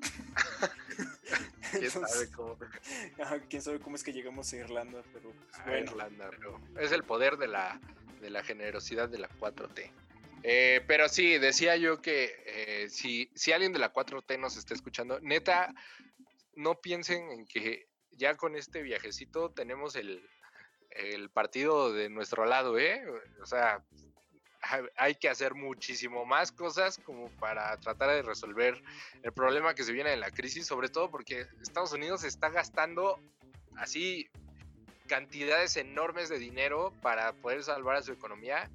¿Quién 1.78 1.90
sabe 1.90 2.30
cómo? 2.30 2.58
quién 3.50 3.62
sabe 3.62 3.80
cómo 3.80 3.96
es 3.96 4.04
que 4.04 4.12
llegamos 4.12 4.52
a 4.52 4.56
Irlanda, 4.56 5.02
pero 5.12 5.32
pues, 5.64 5.82
Irlanda, 5.82 6.30
pero 6.30 6.60
es 6.78 6.92
el 6.92 7.04
poder 7.04 7.36
de 7.36 7.48
la 7.48 7.80
de 8.20 8.30
la 8.30 8.42
generosidad 8.42 9.08
de 9.08 9.18
la 9.18 9.28
4T. 9.28 9.90
Eh, 10.42 10.82
pero 10.86 11.08
sí, 11.08 11.38
decía 11.38 11.76
yo 11.76 12.00
que 12.00 12.42
eh, 12.46 12.88
si, 12.88 13.30
si 13.34 13.52
alguien 13.52 13.72
de 13.72 13.78
la 13.78 13.92
4T 13.92 14.38
nos 14.38 14.56
está 14.56 14.74
escuchando, 14.74 15.20
neta, 15.20 15.74
no 16.54 16.80
piensen 16.80 17.30
en 17.30 17.46
que 17.46 17.86
ya 18.12 18.36
con 18.36 18.56
este 18.56 18.82
viajecito 18.82 19.50
tenemos 19.50 19.96
el, 19.96 20.26
el 20.90 21.30
partido 21.30 21.92
de 21.92 22.08
nuestro 22.08 22.44
lado, 22.46 22.78
¿eh? 22.78 23.04
O 23.42 23.46
sea, 23.46 23.84
hay 24.96 25.14
que 25.14 25.28
hacer 25.28 25.54
muchísimo 25.54 26.24
más 26.24 26.52
cosas 26.52 26.98
como 27.04 27.28
para 27.30 27.76
tratar 27.78 28.10
de 28.10 28.22
resolver 28.22 28.82
el 29.22 29.32
problema 29.32 29.74
que 29.74 29.84
se 29.84 29.92
viene 29.92 30.10
de 30.10 30.16
la 30.16 30.30
crisis, 30.30 30.66
sobre 30.66 30.88
todo 30.88 31.10
porque 31.10 31.46
Estados 31.62 31.92
Unidos 31.92 32.24
está 32.24 32.48
gastando 32.48 33.20
así 33.76 34.28
cantidades 35.06 35.76
enormes 35.76 36.28
de 36.28 36.38
dinero 36.38 36.92
para 37.02 37.32
poder 37.34 37.62
salvar 37.62 37.96
a 37.96 38.02
su 38.02 38.12
economía. 38.12 38.70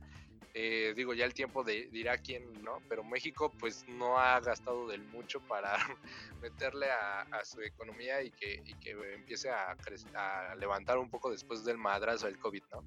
Eh, 0.56 0.94
digo, 0.96 1.14
ya 1.14 1.26
el 1.26 1.34
tiempo 1.34 1.64
de, 1.64 1.88
dirá 1.92 2.18
quién, 2.18 2.44
¿no? 2.64 2.82
Pero 2.90 3.04
México 3.04 3.54
pues 3.60 3.86
no 3.88 4.18
ha 4.18 4.40
gastado 4.40 4.88
del 4.88 5.04
mucho 5.04 5.40
para 5.42 5.78
meterle 6.42 6.88
a, 6.90 7.26
su 7.44 7.62
economía 7.62 8.22
y 8.22 8.32
que, 8.32 8.62
empiece 9.14 9.50
a, 9.50 9.76
a, 10.16 10.56
levantar 10.56 10.98
un 10.98 11.10
poco 11.10 11.32
después 11.32 11.64
del 11.64 11.78
madrazo 11.78 12.26
del 12.26 12.38
COVID, 12.38 12.64
¿no? 12.72 12.84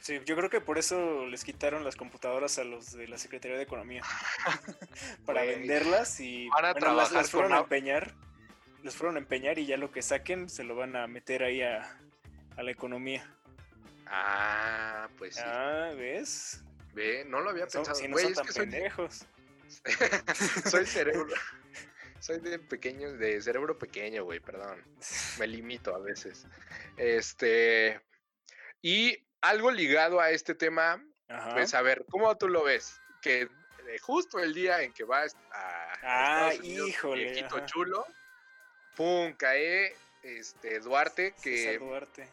Sí, 0.00 0.20
yo 0.26 0.36
creo 0.36 0.50
que 0.50 0.60
por 0.60 0.76
eso 0.76 1.26
les 1.26 1.44
quitaron 1.44 1.84
las 1.84 1.96
computadoras 1.96 2.58
a 2.58 2.64
los 2.64 2.92
de 2.92 3.08
la 3.08 3.16
Secretaría 3.16 3.56
de 3.56 3.62
Economía 3.62 4.02
para 5.24 5.42
venderlas 5.42 6.20
y 6.20 6.48
van 6.48 6.64
a 6.66 6.74
trabajar 6.74 7.12
las, 7.12 7.30
fueron 7.30 7.52
a 7.52 7.60
empeñar, 7.60 8.14
les 8.82 8.94
fueron 8.94 9.16
a 9.16 9.20
empeñar 9.20 9.58
y 9.58 9.66
ya 9.66 9.76
lo 9.76 9.92
que 9.92 10.02
saquen 10.02 10.48
se 10.48 10.64
lo 10.64 10.74
van 10.74 10.96
a 10.96 11.06
meter 11.06 11.44
ahí 11.44 11.62
a, 11.62 11.98
a 12.56 12.62
la 12.62 12.70
economía. 12.70 13.30
Ah, 14.06 15.08
pues 15.16 15.36
sí. 15.36 15.42
Ah, 15.44 15.92
¿ves? 15.96 16.64
Ve, 16.94 17.24
no 17.26 17.40
lo 17.40 17.50
había 17.50 17.66
pensado. 17.66 17.94
Si 17.94 18.08
no 18.08 18.16
son 18.18 18.34
tan 18.34 18.46
pendejos. 18.46 19.26
Soy... 20.70 20.86
cerebro. 20.86 21.34
Soy 22.20 22.38
de 22.38 22.58
pequeño, 22.58 23.12
de 23.12 23.42
cerebro 23.42 23.78
pequeño, 23.78 24.24
güey, 24.24 24.40
perdón. 24.40 24.82
Me 25.38 25.46
limito 25.46 25.94
a 25.94 25.98
veces. 25.98 26.46
Este. 26.96 28.00
Y 28.80 29.18
algo 29.40 29.70
ligado 29.70 30.20
a 30.20 30.30
este 30.30 30.54
tema, 30.54 31.04
pues 31.52 31.74
a 31.74 31.82
ver, 31.82 32.04
¿cómo 32.10 32.34
tú 32.36 32.48
lo 32.48 32.64
ves? 32.64 33.00
Que 33.20 33.42
eh, 33.42 33.98
justo 34.00 34.38
el 34.38 34.54
día 34.54 34.82
en 34.82 34.92
que 34.92 35.04
vas 35.04 35.36
a, 35.50 35.92
ah, 36.02 36.52
híjole, 36.62 37.24
viejito 37.24 37.66
chulo, 37.66 38.06
pum, 38.96 39.34
cae 39.34 39.94
este 40.22 40.80
Duarte 40.80 41.34
que 41.42 41.78
Duarte 41.78 42.28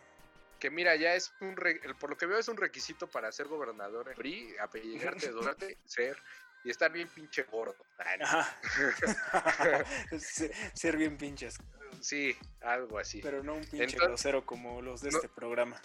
que 0.61 0.69
mira, 0.69 0.95
ya 0.95 1.15
es 1.15 1.33
un, 1.41 1.55
por 1.99 2.11
lo 2.11 2.17
que 2.17 2.27
veo 2.27 2.37
es 2.37 2.47
un 2.47 2.55
requisito 2.55 3.07
para 3.07 3.31
ser 3.31 3.47
gobernador 3.47 4.09
en 4.09 4.15
PRI, 4.15 4.55
apellidarte 4.61 5.31
Duarte, 5.31 5.79
ser 5.85 6.15
y 6.63 6.69
estar 6.69 6.91
bien 6.91 7.09
pinche 7.09 7.43
gordo. 7.43 7.83
ser 10.73 10.97
bien 10.97 11.17
pinches. 11.17 11.57
Sí, 11.99 12.37
algo 12.61 12.99
así. 12.99 13.21
Pero 13.21 13.43
no 13.43 13.55
un 13.55 13.65
pinche 13.65 13.97
grosero 13.97 14.45
como 14.45 14.83
los 14.83 15.01
de 15.01 15.09
este 15.09 15.27
programa. 15.27 15.81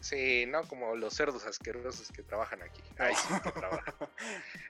Sí, 0.00 0.44
no 0.46 0.66
como 0.66 0.96
los 0.96 1.14
cerdos 1.14 1.46
asquerosos 1.46 2.10
que 2.10 2.24
trabajan 2.24 2.62
aquí. 2.62 2.82
Ay, 2.98 3.14
sí, 3.14 3.28
que 3.44 3.52
trabajan. 3.52 3.94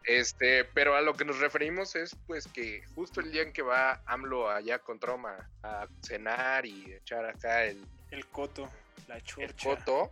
Este, 0.04 0.66
pero 0.66 0.96
a 0.96 1.00
lo 1.00 1.14
que 1.14 1.24
nos 1.24 1.38
referimos 1.38 1.96
es 1.96 2.14
pues 2.26 2.46
que 2.46 2.84
justo 2.94 3.20
el 3.20 3.32
día 3.32 3.42
en 3.42 3.54
que 3.54 3.62
va 3.62 4.02
AMLO 4.04 4.50
allá 4.50 4.80
con 4.80 4.98
Troma 4.98 5.48
a 5.62 5.88
cenar 6.02 6.66
y 6.66 6.92
echar 6.92 7.24
acá 7.24 7.64
el... 7.64 7.86
El 8.10 8.26
coto. 8.26 8.68
La 9.08 9.16
el 9.16 9.54
Coto, 9.56 10.10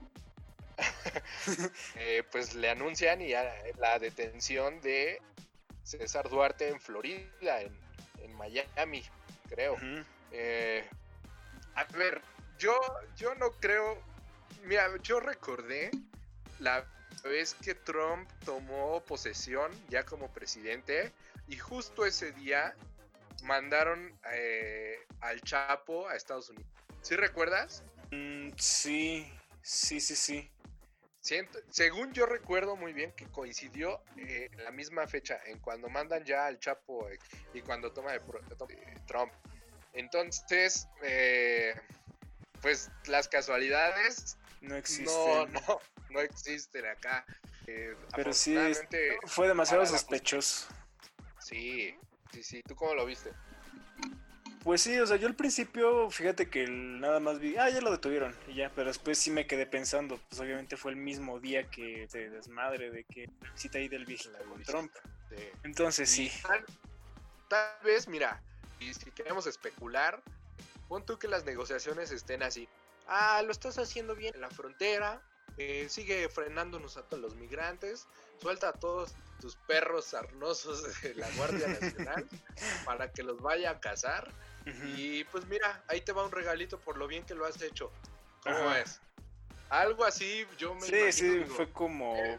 eh, 1.97 2.23
pues 2.31 2.55
le 2.55 2.71
anuncian 2.71 3.21
y 3.21 3.31
la 3.31 3.99
detención 3.99 4.81
de 4.81 5.21
César 5.89 6.29
Duarte 6.29 6.69
en 6.69 6.79
Florida, 6.81 7.63
en, 7.63 7.73
Miami, 8.37 9.03
creo. 9.49 9.77
Eh, 10.31 10.87
a 11.75 11.85
ver, 11.85 12.21
yo, 12.59 12.79
yo 13.17 13.35
no 13.37 13.53
creo. 13.53 13.97
Mira, 14.65 14.87
yo 15.03 15.19
recordé 15.19 15.91
la 16.59 16.85
vez 17.25 17.55
que 17.55 17.75
Trump 17.75 18.31
tomó 18.45 19.03
posesión 19.05 19.73
ya 19.89 20.05
como 20.05 20.31
presidente 20.31 21.11
y 21.49 21.57
justo 21.57 22.05
ese 22.05 22.33
día 22.33 22.75
mandaron 23.45 24.13
eh, 24.31 24.99
al 25.21 25.41
Chapo 25.41 26.07
a 26.07 26.17
Estados 26.17 26.51
Unidos. 26.51 26.71
¿Sí 27.01 27.17
recuerdas? 27.17 27.83
Mm, 28.11 28.51
sí, 28.57 29.31
sí, 29.63 30.01
sí, 30.01 30.17
sí. 30.17 30.51
según 31.71 32.13
yo 32.13 32.27
recuerdo 32.27 32.77
muy 32.77 32.93
bien 32.93 33.13
que 33.13 33.27
coincidió 33.27 34.03
eh, 34.17 34.51
la 34.65 34.71
misma 34.71 35.07
fecha 35.07 35.39
en 35.47 35.59
cuando 35.59 35.89
mandan 35.89 36.25
ya 36.25 36.47
al 36.47 36.59
Chapo 36.59 37.09
eh, 37.11 37.19
y 37.53 37.61
cuando 37.61 37.93
toma 37.93 38.13
de, 38.13 38.21
Trump. 39.07 39.33
Entonces, 39.93 40.89
eh, 41.03 41.75
pues 42.63 42.91
las 43.07 43.29
casualidades 43.29 44.39
no 44.61 44.77
existen. 44.77 45.07
No, 45.07 45.47
no, 45.47 45.81
no 46.11 46.21
existen 46.21 46.87
acá. 46.87 47.25
Pero 48.17 48.33
sí, 48.33 48.57
fue 49.27 49.49
demasiado 49.49 49.85
sospechoso. 49.85 50.69
Sí, 51.41 51.95
sí, 52.33 52.43
sí. 52.43 52.63
¿Tú 52.63 52.75
cómo 52.75 52.95
lo 52.95 53.05
viste? 53.05 53.31
Pues 54.69 54.83
sí, 54.83 54.99
o 54.99 55.07
sea, 55.07 55.17
yo 55.17 55.29
al 55.29 55.35
principio, 55.35 56.11
fíjate 56.11 56.51
que 56.51 56.67
nada 56.69 57.21
más 57.21 57.39
vi, 57.39 57.57
ah, 57.57 57.71
ya 57.71 57.81
lo 57.81 57.91
detuvieron, 57.91 58.37
y 58.49 58.57
ya, 58.57 58.71
pero 58.75 58.89
después 58.89 59.17
sí 59.17 59.31
me 59.31 59.47
quedé 59.47 59.65
pensando, 59.65 60.21
pues 60.29 60.43
obviamente 60.43 60.77
fue 60.77 60.91
el 60.91 60.99
mismo 60.99 61.41
día 61.41 61.71
que 61.71 62.07
se 62.11 62.29
desmadre 62.29 62.91
de 62.91 63.05
que 63.05 63.31
visita 63.55 63.79
ahí 63.79 63.89
del 63.89 64.05
con 64.47 64.63
Trump. 64.65 64.93
Entonces 65.63 66.11
sí. 66.11 66.31
Tal, 67.49 67.79
vez, 67.83 68.09
mira, 68.09 68.43
y 68.79 68.93
si 68.93 69.11
queremos 69.11 69.47
especular, 69.47 70.23
pon 70.87 71.03
tú 71.07 71.19
que 71.19 71.29
las 71.29 71.47
negociaciones 71.47 72.11
estén 72.11 72.43
así. 72.43 72.69
Ah, 73.07 73.41
lo 73.43 73.53
estás 73.53 73.79
haciendo 73.79 74.15
bien 74.17 74.35
en 74.35 74.43
la 74.43 74.51
frontera, 74.51 75.23
eh, 75.57 75.87
sigue 75.89 76.29
frenándonos 76.29 76.99
a 76.99 77.05
todos 77.05 77.23
los 77.23 77.37
migrantes, 77.37 78.07
suelta 78.39 78.69
a 78.69 78.73
todos 78.75 79.15
tus 79.41 79.57
perros 79.57 80.05
sarnosos 80.05 81.01
de 81.01 81.15
la 81.15 81.31
Guardia 81.39 81.69
Nacional 81.69 82.29
para 82.85 83.11
que 83.11 83.23
los 83.23 83.41
vaya 83.41 83.71
a 83.71 83.81
cazar 83.81 84.31
y 84.97 85.25
pues 85.25 85.47
mira, 85.47 85.83
ahí 85.89 86.01
te 86.01 86.13
va 86.13 86.25
un 86.25 86.33
regalito 86.33 86.79
por 86.79 86.99
lo 86.99 87.07
bien 87.07 87.25
que 87.25 87.35
lo 87.35 87.47
has 87.47 87.61
hecho. 87.63 87.91
¿Cómo 88.43 88.75
es? 88.75 89.01
Algo 89.71 90.05
así, 90.05 90.47
yo 90.57 90.75
me 90.75 90.83
Sí, 90.83 91.13
sí, 91.13 91.45
fue 91.47 91.71
como... 91.71 92.17
Eh, 92.17 92.39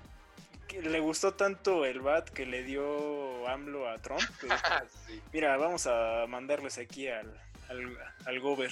que 0.67 0.81
le 0.83 0.99
gustó 0.99 1.33
tanto 1.33 1.83
el 1.83 1.99
bat 1.99 2.29
que 2.29 2.45
le 2.45 2.63
dio 2.63 3.47
AMLO 3.47 3.89
a 3.89 3.97
Trump. 3.97 4.21
Mira, 5.33 5.57
vamos 5.57 5.87
a 5.87 6.25
mandarles 6.27 6.77
aquí 6.77 7.07
al, 7.07 7.33
al, 8.25 8.39
gober. 8.39 8.71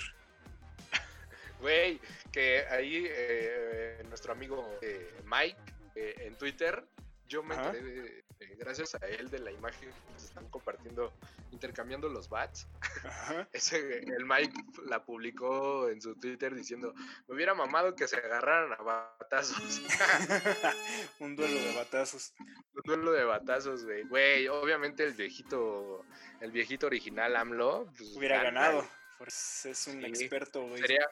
Güey, 1.59 1.99
que 2.31 2.67
ahí 2.67 3.05
eh, 3.09 4.03
nuestro 4.09 4.31
amigo 4.31 4.77
eh, 4.83 5.11
Mike 5.25 5.57
en 5.95 6.35
Twitter 6.35 6.85
yo 7.27 7.41
me 7.43 7.55
enteré, 7.55 8.23
gracias 8.57 8.95
a 8.95 9.05
él, 9.07 9.29
de 9.29 9.39
la 9.39 9.51
imagen 9.51 9.89
que 9.89 10.19
se 10.19 10.27
están 10.27 10.47
compartiendo, 10.49 11.13
intercambiando 11.51 12.09
los 12.09 12.29
bats. 12.29 12.67
Ese, 13.53 13.99
el 13.99 14.25
Mike 14.25 14.53
la 14.85 15.03
publicó 15.03 15.89
en 15.89 16.01
su 16.01 16.15
Twitter 16.15 16.55
diciendo, 16.55 16.93
me 17.27 17.35
hubiera 17.35 17.53
mamado 17.53 17.95
que 17.95 18.07
se 18.07 18.17
agarraran 18.17 18.73
a 18.73 18.83
batazos. 18.83 19.81
Un 21.19 21.35
duelo 21.35 21.59
de 21.59 21.75
batazos. 21.75 22.33
Un 22.75 22.83
duelo 22.83 23.11
de 23.11 23.23
batazos, 23.23 23.85
güey. 23.85 24.03
Güey, 24.03 24.47
obviamente 24.47 25.03
el 25.03 25.13
viejito, 25.13 26.05
el 26.41 26.51
viejito 26.51 26.87
original 26.87 27.35
AMLO. 27.35 27.87
Pues, 27.97 28.15
hubiera 28.15 28.43
ganado. 28.43 28.87
Pues 29.17 29.65
es 29.65 29.87
un 29.87 30.05
experto, 30.05 30.67
güey. 30.67 30.79
Sería, 30.79 31.09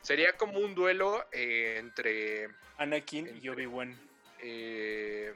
sería 0.00 0.36
como 0.36 0.58
un 0.58 0.74
duelo 0.74 1.26
eh, 1.32 1.76
entre... 1.78 2.48
Anakin 2.78 3.40
y 3.42 3.48
Obi-Wan 3.48 4.08
eh, 4.40 5.34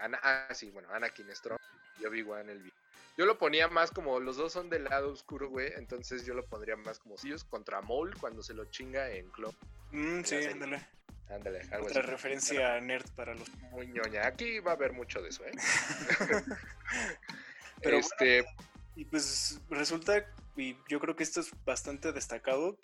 Ana, 0.00 0.20
ah, 0.22 0.48
sí, 0.54 0.70
bueno, 0.70 0.88
Anakin 0.90 1.34
Strong 1.34 1.58
y 1.98 2.06
Obi-Wan 2.06 2.48
el. 2.48 2.72
Yo 3.16 3.26
lo 3.26 3.38
ponía 3.38 3.68
más 3.68 3.90
como 3.90 4.18
los 4.20 4.36
dos 4.36 4.52
son 4.52 4.70
del 4.70 4.84
lado 4.84 5.10
oscuro, 5.10 5.48
güey. 5.48 5.72
Entonces 5.76 6.24
yo 6.24 6.34
lo 6.34 6.46
pondría 6.46 6.76
más 6.76 6.98
como 6.98 7.16
ellos 7.22 7.44
contra 7.44 7.82
Maul 7.82 8.14
cuando 8.18 8.42
se 8.42 8.54
lo 8.54 8.64
chinga 8.66 9.10
en 9.10 9.28
Clone. 9.30 9.56
Mm, 9.92 10.22
sí, 10.24 10.36
ándale. 10.36 10.86
Ándale, 11.28 11.60
algo 11.70 11.86
Otra 11.86 12.02
referencia 12.02 12.80
nerd 12.80 13.08
para 13.14 13.34
los. 13.34 13.48
Muy 13.70 13.86
ñoña. 13.88 14.26
Aquí 14.26 14.58
va 14.60 14.72
a 14.72 14.74
haber 14.74 14.92
mucho 14.92 15.22
de 15.22 15.28
eso, 15.28 15.44
¿eh? 15.44 15.52
Pero 17.82 17.98
este. 17.98 18.44
y 18.96 19.04
pues 19.04 19.60
resulta, 19.70 20.26
y 20.56 20.76
yo 20.88 20.98
creo 20.98 21.14
que 21.14 21.22
esto 21.22 21.40
es 21.40 21.52
bastante 21.64 22.12
destacado. 22.12 22.78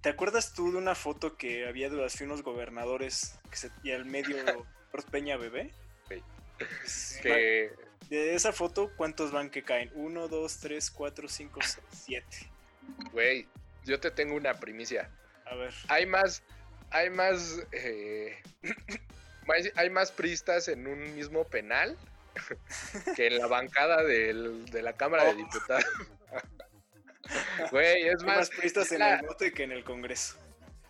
¿Te 0.00 0.08
acuerdas 0.08 0.54
tú 0.54 0.70
de 0.70 0.78
una 0.78 0.94
foto 0.94 1.36
que 1.36 1.66
había 1.66 1.90
de 1.90 2.08
unos 2.22 2.42
gobernadores 2.42 3.38
que 3.50 3.56
se, 3.56 3.70
y 3.82 3.90
al 3.90 4.04
medio 4.04 4.36
Peña 5.10 5.36
Bebé? 5.36 5.72
De 7.22 8.34
esa 8.34 8.52
foto, 8.52 8.90
¿cuántos 8.96 9.32
van 9.32 9.50
que 9.50 9.62
caen? 9.62 9.90
Uno, 9.94 10.28
dos, 10.28 10.58
tres, 10.58 10.90
cuatro, 10.90 11.28
cinco, 11.28 11.60
seis, 11.62 11.84
siete. 11.90 12.50
Güey, 13.12 13.46
yo 13.84 14.00
te 14.00 14.10
tengo 14.10 14.34
una 14.34 14.54
primicia. 14.54 15.10
A 15.44 15.54
ver. 15.54 15.74
Hay 15.88 16.06
más, 16.06 16.42
hay 16.90 17.10
más, 17.10 17.60
eh, 17.72 18.40
hay 19.74 19.90
más 19.90 20.10
pristas 20.10 20.68
en 20.68 20.86
un 20.86 21.14
mismo 21.14 21.44
penal 21.44 21.98
que 23.16 23.26
en 23.26 23.38
la 23.38 23.46
bancada 23.46 24.02
del, 24.02 24.64
de 24.66 24.82
la 24.82 24.94
Cámara 24.94 25.24
de 25.24 25.30
oh. 25.30 25.34
Diputados. 25.34 25.84
Güey, 27.70 28.08
es 28.08 28.22
más. 28.22 28.30
Hay 28.30 28.38
más 28.38 28.50
pristas 28.50 28.92
en 28.92 29.02
el 29.02 29.26
bote 29.26 29.52
que 29.52 29.64
en 29.64 29.72
el 29.72 29.84
Congreso. 29.84 30.38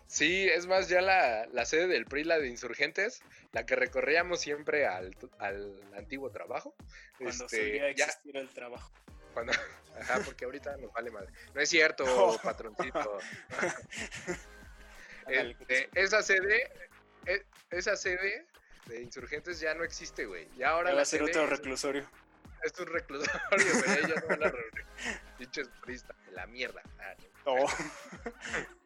Sí, 0.09 0.49
es 0.49 0.65
más, 0.65 0.89
ya 0.89 1.01
la, 1.01 1.65
sede 1.65 1.85
del 1.85 2.05
PRI, 2.05 2.23
la 2.23 2.39
de 2.39 2.47
insurgentes, 2.47 3.21
la 3.51 3.67
que 3.67 3.75
recorríamos 3.75 4.41
siempre 4.41 4.87
al, 4.87 5.15
antiguo 5.95 6.31
trabajo. 6.31 6.73
Cuando 7.19 7.45
este, 7.45 7.93
ya, 7.95 8.07
el 8.33 8.49
trabajo. 8.49 8.91
Cuando, 9.35 9.53
ajá, 9.99 10.19
porque 10.25 10.45
ahorita 10.45 10.75
nos 10.77 10.91
vale 10.93 11.11
madre. 11.11 11.31
No 11.53 11.61
es 11.61 11.69
cierto, 11.69 12.05
patroncito. 12.43 13.19
Este, 15.27 15.87
esa 15.93 16.23
sede, 16.23 16.71
e, 17.27 17.43
esa 17.69 17.95
sede 17.95 18.47
de 18.87 19.03
insurgentes 19.03 19.59
ya 19.59 19.75
no 19.75 19.83
existe, 19.83 20.25
güey. 20.25 20.47
Ya 20.57 20.69
ahora 20.69 20.91
va 20.95 21.03
a 21.03 21.05
ser 21.05 21.21
otro 21.21 21.45
reclusorio. 21.45 22.09
Es 22.63 22.73
un 22.79 22.87
reclusorio, 22.87 23.39
pero 23.51 24.07
ellos 24.07 24.23
no 24.23 24.27
van 24.27 24.43
a 24.45 24.53
Pinches 25.37 25.69
pristas, 25.83 26.17
la 26.31 26.47
mierda. 26.47 26.81
Oh. 27.45 27.67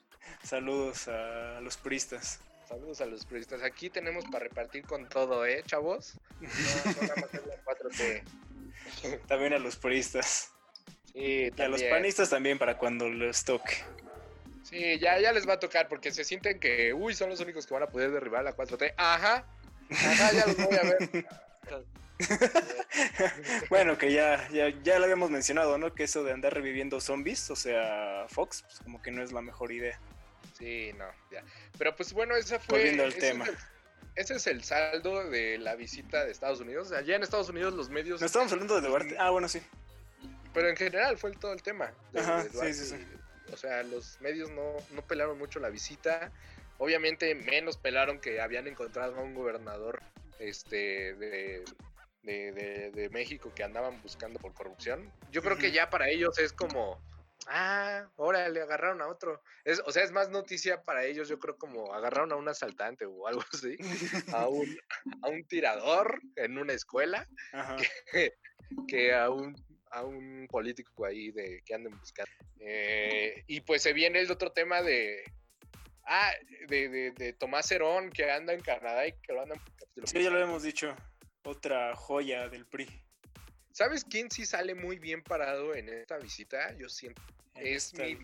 Saludos 0.43 1.07
a 1.07 1.59
los 1.61 1.77
puristas. 1.77 2.39
Saludos 2.67 3.01
a 3.01 3.05
los 3.05 3.25
puristas. 3.25 3.61
Aquí 3.63 3.89
tenemos 3.89 4.25
para 4.25 4.45
repartir 4.45 4.85
con 4.85 5.07
todo, 5.07 5.45
¿eh, 5.45 5.63
chavos? 5.65 6.15
No, 6.41 7.63
4T. 7.65 8.23
También 9.27 9.53
a 9.53 9.59
los 9.59 9.75
puristas. 9.75 10.51
Sí, 11.13 11.51
y 11.55 11.61
a 11.61 11.67
los 11.67 11.83
panistas 11.83 12.29
también 12.29 12.57
para 12.57 12.77
cuando 12.77 13.09
les 13.09 13.43
toque. 13.43 13.77
Sí, 14.63 14.97
ya, 14.99 15.19
ya 15.19 15.31
les 15.31 15.47
va 15.47 15.53
a 15.53 15.59
tocar 15.59 15.87
porque 15.87 16.11
se 16.11 16.23
sienten 16.23 16.59
que, 16.59 16.93
uy, 16.93 17.13
son 17.13 17.29
los 17.29 17.39
únicos 17.39 17.67
que 17.67 17.73
van 17.73 17.83
a 17.83 17.87
poder 17.87 18.11
derribar 18.11 18.43
la 18.43 18.55
4T. 18.55 18.93
Ajá, 18.97 19.45
ajá, 19.91 20.31
ya 20.33 20.45
los 20.47 20.57
voy 20.57 20.75
a 20.75 20.83
ver. 20.83 21.25
bueno, 23.69 23.97
que 23.97 24.11
ya, 24.11 24.47
ya, 24.49 24.69
ya 24.81 24.97
lo 24.97 25.05
habíamos 25.05 25.29
mencionado, 25.29 25.77
¿no? 25.77 25.93
Que 25.93 26.03
eso 26.03 26.23
de 26.23 26.31
andar 26.31 26.53
reviviendo 26.53 26.99
zombies, 27.01 27.49
o 27.49 27.55
sea, 27.55 28.25
Fox, 28.29 28.63
pues 28.63 28.79
como 28.79 29.01
que 29.01 29.11
no 29.11 29.21
es 29.21 29.31
la 29.31 29.41
mejor 29.41 29.71
idea. 29.71 29.99
Sí, 30.57 30.91
no, 30.97 31.05
ya. 31.31 31.43
Pero 31.77 31.95
pues 31.95 32.13
bueno, 32.13 32.35
esa 32.35 32.59
fue. 32.59 32.89
el 32.89 32.99
ese 32.99 33.19
tema. 33.19 33.45
Es 33.45 33.57
ese 34.15 34.35
es 34.35 34.47
el 34.47 34.63
saldo 34.63 35.27
de 35.29 35.57
la 35.57 35.75
visita 35.75 36.23
de 36.23 36.31
Estados 36.31 36.59
Unidos. 36.59 36.91
Allá 36.91 37.15
en 37.15 37.23
Estados 37.23 37.49
Unidos 37.49 37.73
los 37.73 37.89
medios. 37.89 38.21
No 38.21 38.27
estamos 38.27 38.51
hablando 38.51 38.79
de 38.79 38.87
Duarte. 38.87 39.15
Ah, 39.17 39.31
bueno, 39.31 39.47
sí. 39.47 39.61
Pero 40.53 40.69
en 40.69 40.75
general 40.75 41.17
fue 41.17 41.31
todo 41.31 41.51
el 41.51 41.63
tema. 41.63 41.91
Ajá, 42.15 42.43
sí, 42.43 42.73
sí, 42.73 42.85
sí. 42.85 42.95
O 43.51 43.57
sea, 43.57 43.81
los 43.83 44.21
medios 44.21 44.51
no, 44.51 44.75
no 44.91 45.01
pelaron 45.01 45.37
mucho 45.37 45.59
la 45.59 45.69
visita. 45.69 46.31
Obviamente 46.77 47.33
menos 47.33 47.77
pelaron 47.77 48.19
que 48.19 48.39
habían 48.39 48.67
encontrado 48.67 49.15
a 49.15 49.21
un 49.21 49.33
gobernador 49.33 50.01
este 50.39 51.15
de, 51.15 51.63
de, 52.21 52.91
de, 52.91 53.09
México 53.09 53.51
que 53.55 53.63
andaban 53.63 54.01
buscando 54.01 54.39
por 54.39 54.53
corrupción. 54.53 55.11
Yo 55.31 55.41
creo 55.41 55.57
que 55.57 55.71
ya 55.71 55.89
para 55.89 56.09
ellos 56.09 56.37
es 56.37 56.53
como 56.53 56.99
Ah, 57.47 58.09
ahora 58.17 58.47
le 58.49 58.61
agarraron 58.61 59.01
a 59.01 59.07
otro. 59.07 59.41
Es, 59.65 59.81
o 59.85 59.91
sea, 59.91 60.03
es 60.03 60.11
más 60.11 60.29
noticia 60.29 60.81
para 60.83 61.05
ellos, 61.05 61.27
yo 61.27 61.39
creo, 61.39 61.57
como 61.57 61.93
agarraron 61.93 62.31
a 62.31 62.35
un 62.35 62.47
asaltante 62.47 63.05
o 63.05 63.27
algo 63.27 63.43
así, 63.53 63.77
a 64.33 64.47
un, 64.47 64.77
a 65.21 65.29
un 65.29 65.45
tirador 65.45 66.21
en 66.35 66.57
una 66.57 66.73
escuela, 66.73 67.27
que, 68.87 69.13
a, 69.13 69.29
un, 69.29 69.55
a 69.91 70.03
un 70.03 70.47
político 70.49 71.05
ahí 71.05 71.31
de 71.31 71.61
que 71.65 71.73
anden 71.73 71.97
buscando. 71.97 72.31
Eh, 72.59 73.43
y 73.47 73.61
pues 73.61 73.81
se 73.81 73.93
viene 73.93 74.19
el 74.19 74.31
otro 74.31 74.51
tema 74.51 74.81
de. 74.81 75.23
Ah, 76.05 76.33
de, 76.67 76.89
de, 76.89 77.11
de 77.11 77.33
Tomás 77.33 77.71
Herón, 77.71 78.09
que 78.11 78.29
anda 78.29 78.53
en 78.53 78.61
Canadá 78.61 79.07
y 79.07 79.13
que 79.21 79.33
lo 79.33 79.41
andan. 79.41 79.59
Sí, 80.03 80.21
ya 80.21 80.29
lo 80.29 80.39
hemos 80.39 80.63
dicho. 80.63 80.95
Otra 81.43 81.95
joya 81.95 82.49
del 82.49 82.65
PRI. 82.65 83.03
¿Sabes 83.71 84.05
quién 84.05 84.29
sí 84.29 84.45
sale 84.45 84.75
muy 84.75 84.99
bien 84.99 85.23
parado 85.23 85.73
en 85.73 85.89
esta 85.89 86.17
visita? 86.17 86.77
Yo 86.77 86.89
siento. 86.89 87.21
Es 87.55 87.93
mi. 87.93 88.17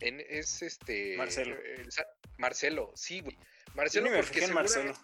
En, 0.00 0.20
es 0.28 0.62
este. 0.62 1.16
Marcelo. 1.16 1.56
Marcelo, 2.38 2.92
sí, 2.94 3.20
güey. 3.20 3.38
Marcelo, 3.74 4.10
porque. 4.14 4.46
Marcelo 4.48 4.94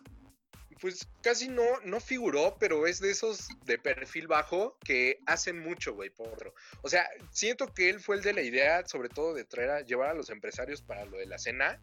pues 0.80 1.08
casi 1.22 1.48
no, 1.48 1.80
no 1.84 2.00
figuró, 2.00 2.56
pero 2.58 2.86
es 2.86 3.00
de 3.00 3.10
esos 3.10 3.48
de 3.64 3.78
perfil 3.78 4.26
bajo 4.26 4.76
que 4.84 5.20
hacen 5.26 5.58
mucho, 5.58 5.94
güey, 5.94 6.10
por 6.10 6.28
otro. 6.28 6.54
O 6.82 6.88
sea, 6.88 7.08
siento 7.30 7.72
que 7.72 7.90
él 7.90 8.00
fue 8.00 8.16
el 8.16 8.22
de 8.22 8.32
la 8.32 8.42
idea, 8.42 8.86
sobre 8.86 9.08
todo 9.08 9.34
de 9.34 9.44
traer 9.44 9.70
a 9.70 9.80
llevar 9.80 10.10
a 10.10 10.14
los 10.14 10.30
empresarios 10.30 10.82
para 10.82 11.04
lo 11.04 11.18
de 11.18 11.26
la 11.26 11.38
cena. 11.38 11.80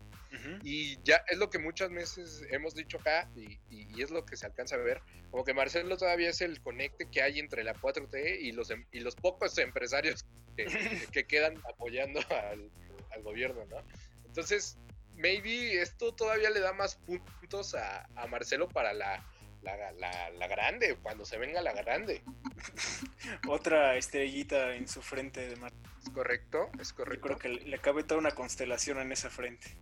Y 0.63 1.01
ya 1.03 1.23
es 1.29 1.37
lo 1.37 1.49
que 1.49 1.59
muchas 1.59 1.89
veces 1.89 2.43
hemos 2.51 2.75
dicho 2.75 2.97
acá 2.97 3.29
y, 3.37 3.57
es 4.01 4.11
lo 4.11 4.25
que 4.25 4.35
se 4.35 4.45
alcanza 4.45 4.75
a 4.75 4.79
ver. 4.79 5.01
Como 5.31 5.45
que 5.45 5.53
Marcelo 5.53 5.95
todavía 5.95 6.29
es 6.29 6.41
el 6.41 6.61
conecte 6.61 7.09
que 7.09 7.21
hay 7.21 7.39
entre 7.39 7.63
la 7.63 7.73
4T 7.73 8.41
y 8.41 8.51
los, 8.51 8.69
em, 8.69 8.85
y 8.91 8.99
los 8.99 9.15
pocos 9.15 9.57
empresarios 9.57 10.25
que, 10.57 10.65
quedan 11.27 11.57
apoyando 11.69 12.19
al, 12.29 12.69
al 13.11 13.23
gobierno, 13.23 13.65
¿no? 13.65 13.77
Entonces, 14.25 14.77
maybe 15.17 15.81
esto 15.81 16.13
todavía 16.13 16.49
le 16.49 16.59
da 16.59 16.73
más 16.73 16.95
puntos 16.95 17.75
a, 17.75 18.07
Marcelo 18.29 18.67
para 18.67 18.93
la, 18.93 19.23
la, 19.61 20.47
grande, 20.47 20.97
cuando 21.01 21.25
se 21.25 21.37
venga 21.37 21.61
la 21.61 21.73
grande. 21.73 22.23
Otra 23.47 23.95
estrellita 23.95 24.75
en 24.75 24.87
su 24.87 25.01
frente 25.01 25.47
de 25.47 25.55
Mar 25.55 25.71
Es 26.01 26.09
correcto, 26.09 26.69
es 26.79 26.93
correcto. 26.93 27.27
creo 27.27 27.37
que 27.37 27.49
le 27.49 27.79
cabe 27.79 28.03
toda 28.03 28.19
una 28.19 28.31
constelación 28.31 28.99
en 28.99 29.11
esa 29.11 29.29
frente. 29.29 29.75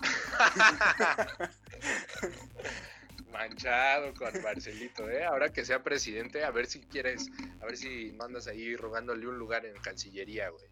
Manchado 3.32 4.14
con 4.14 4.42
Marcelito, 4.42 5.08
¿eh? 5.10 5.24
Ahora 5.24 5.52
que 5.52 5.64
sea 5.64 5.82
presidente, 5.82 6.44
a 6.44 6.50
ver 6.50 6.66
si 6.66 6.80
quieres, 6.80 7.28
a 7.60 7.66
ver 7.66 7.76
si 7.76 8.12
mandas 8.12 8.46
ahí 8.46 8.76
rogándole 8.76 9.26
un 9.26 9.38
lugar 9.38 9.66
en 9.66 9.74
Cancillería, 9.80 10.48
güey. 10.48 10.64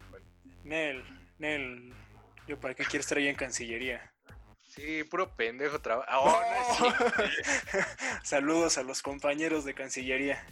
Nel, 0.63 1.03
Nel, 1.39 1.93
yo, 2.47 2.59
¿para 2.59 2.73
qué 2.73 2.85
quiero 2.85 3.01
estar 3.01 3.17
ahí 3.17 3.27
en 3.27 3.35
Cancillería? 3.35 4.13
Sí, 4.63 5.03
puro 5.03 5.35
pendejo 5.35 5.79
trabajo. 5.79 6.07
Ah, 7.73 7.85
Saludos 8.23 8.77
a 8.77 8.83
los 8.83 9.01
compañeros 9.01 9.65
de 9.65 9.73
Cancillería. 9.73 10.45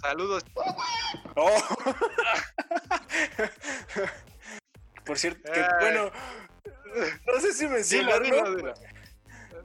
Saludos. 0.00 0.44
Oh. 1.34 1.50
Por 5.04 5.18
cierto, 5.18 5.50
bueno, 5.80 6.12
no 7.26 7.40
sé 7.40 7.52
si 7.52 7.66
mencionarlo. 7.66 8.64
No 8.64 8.74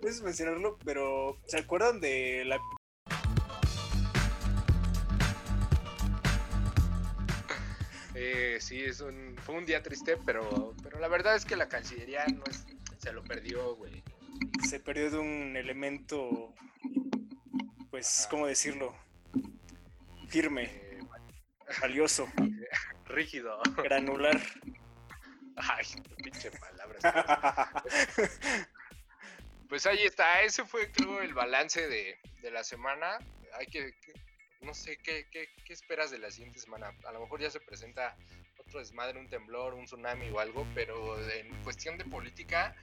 sé 0.02 0.14
si 0.14 0.24
mencionarlo, 0.24 0.80
pero 0.84 1.38
¿se 1.48 1.60
acuerdan 1.60 2.00
de 2.00 2.44
la 2.46 2.60
Sí, 8.60 8.82
es 8.82 9.02
un, 9.02 9.36
fue 9.44 9.56
un 9.56 9.66
día 9.66 9.84
triste, 9.84 10.18
pero, 10.26 10.76
pero 10.82 11.00
la 11.00 11.08
verdad 11.08 11.36
es 11.36 11.46
que 11.46 11.56
la 11.56 11.68
Cancillería 11.68 12.26
no 12.28 12.44
se 12.98 13.12
lo 13.12 13.24
perdió, 13.24 13.76
güey. 13.76 14.04
Se 14.68 14.80
perdió 14.80 15.12
de 15.12 15.18
un 15.18 15.56
elemento, 15.56 16.54
pues, 17.92 18.28
¿cómo 18.30 18.48
decirlo? 18.48 18.96
Firme, 20.28 20.64
eh, 20.64 21.00
valioso, 21.82 22.28
rígido, 23.06 23.62
granular. 23.84 24.42
Ay, 25.56 25.86
pinche 26.18 26.52
palabras. 26.52 27.04
pues 29.70 29.86
ahí 29.86 30.04
está, 30.04 30.42
ese 30.42 30.66
fue 30.66 30.92
creo 30.92 31.22
el 31.22 31.34
balance 31.34 31.88
de, 31.88 32.20
de 32.42 32.52
la 32.52 32.64
semana. 32.64 33.20
Hay 33.58 33.68
que, 33.68 33.94
no 34.62 34.74
sé, 34.74 34.98
¿qué, 34.98 35.28
¿qué, 35.32 35.48
qué, 35.66 35.74
esperas 35.74 36.12
de 36.12 36.20
la 36.20 36.32
siguiente 36.32 36.60
semana? 36.60 36.92
A 37.06 37.12
lo 37.12 37.22
mejor 37.22 37.40
ya 37.40 37.50
se 37.50 37.60
presenta 37.60 38.18
otro 38.76 38.80
desmadre, 38.82 39.20
un 39.20 39.30
temblor, 39.30 39.74
un 39.74 39.86
tsunami 39.86 40.30
o 40.32 40.40
algo, 40.40 40.68
pero 40.76 41.18
en 41.30 41.64
cuestión 41.64 41.98
de 41.98 42.04
política, 42.04 42.76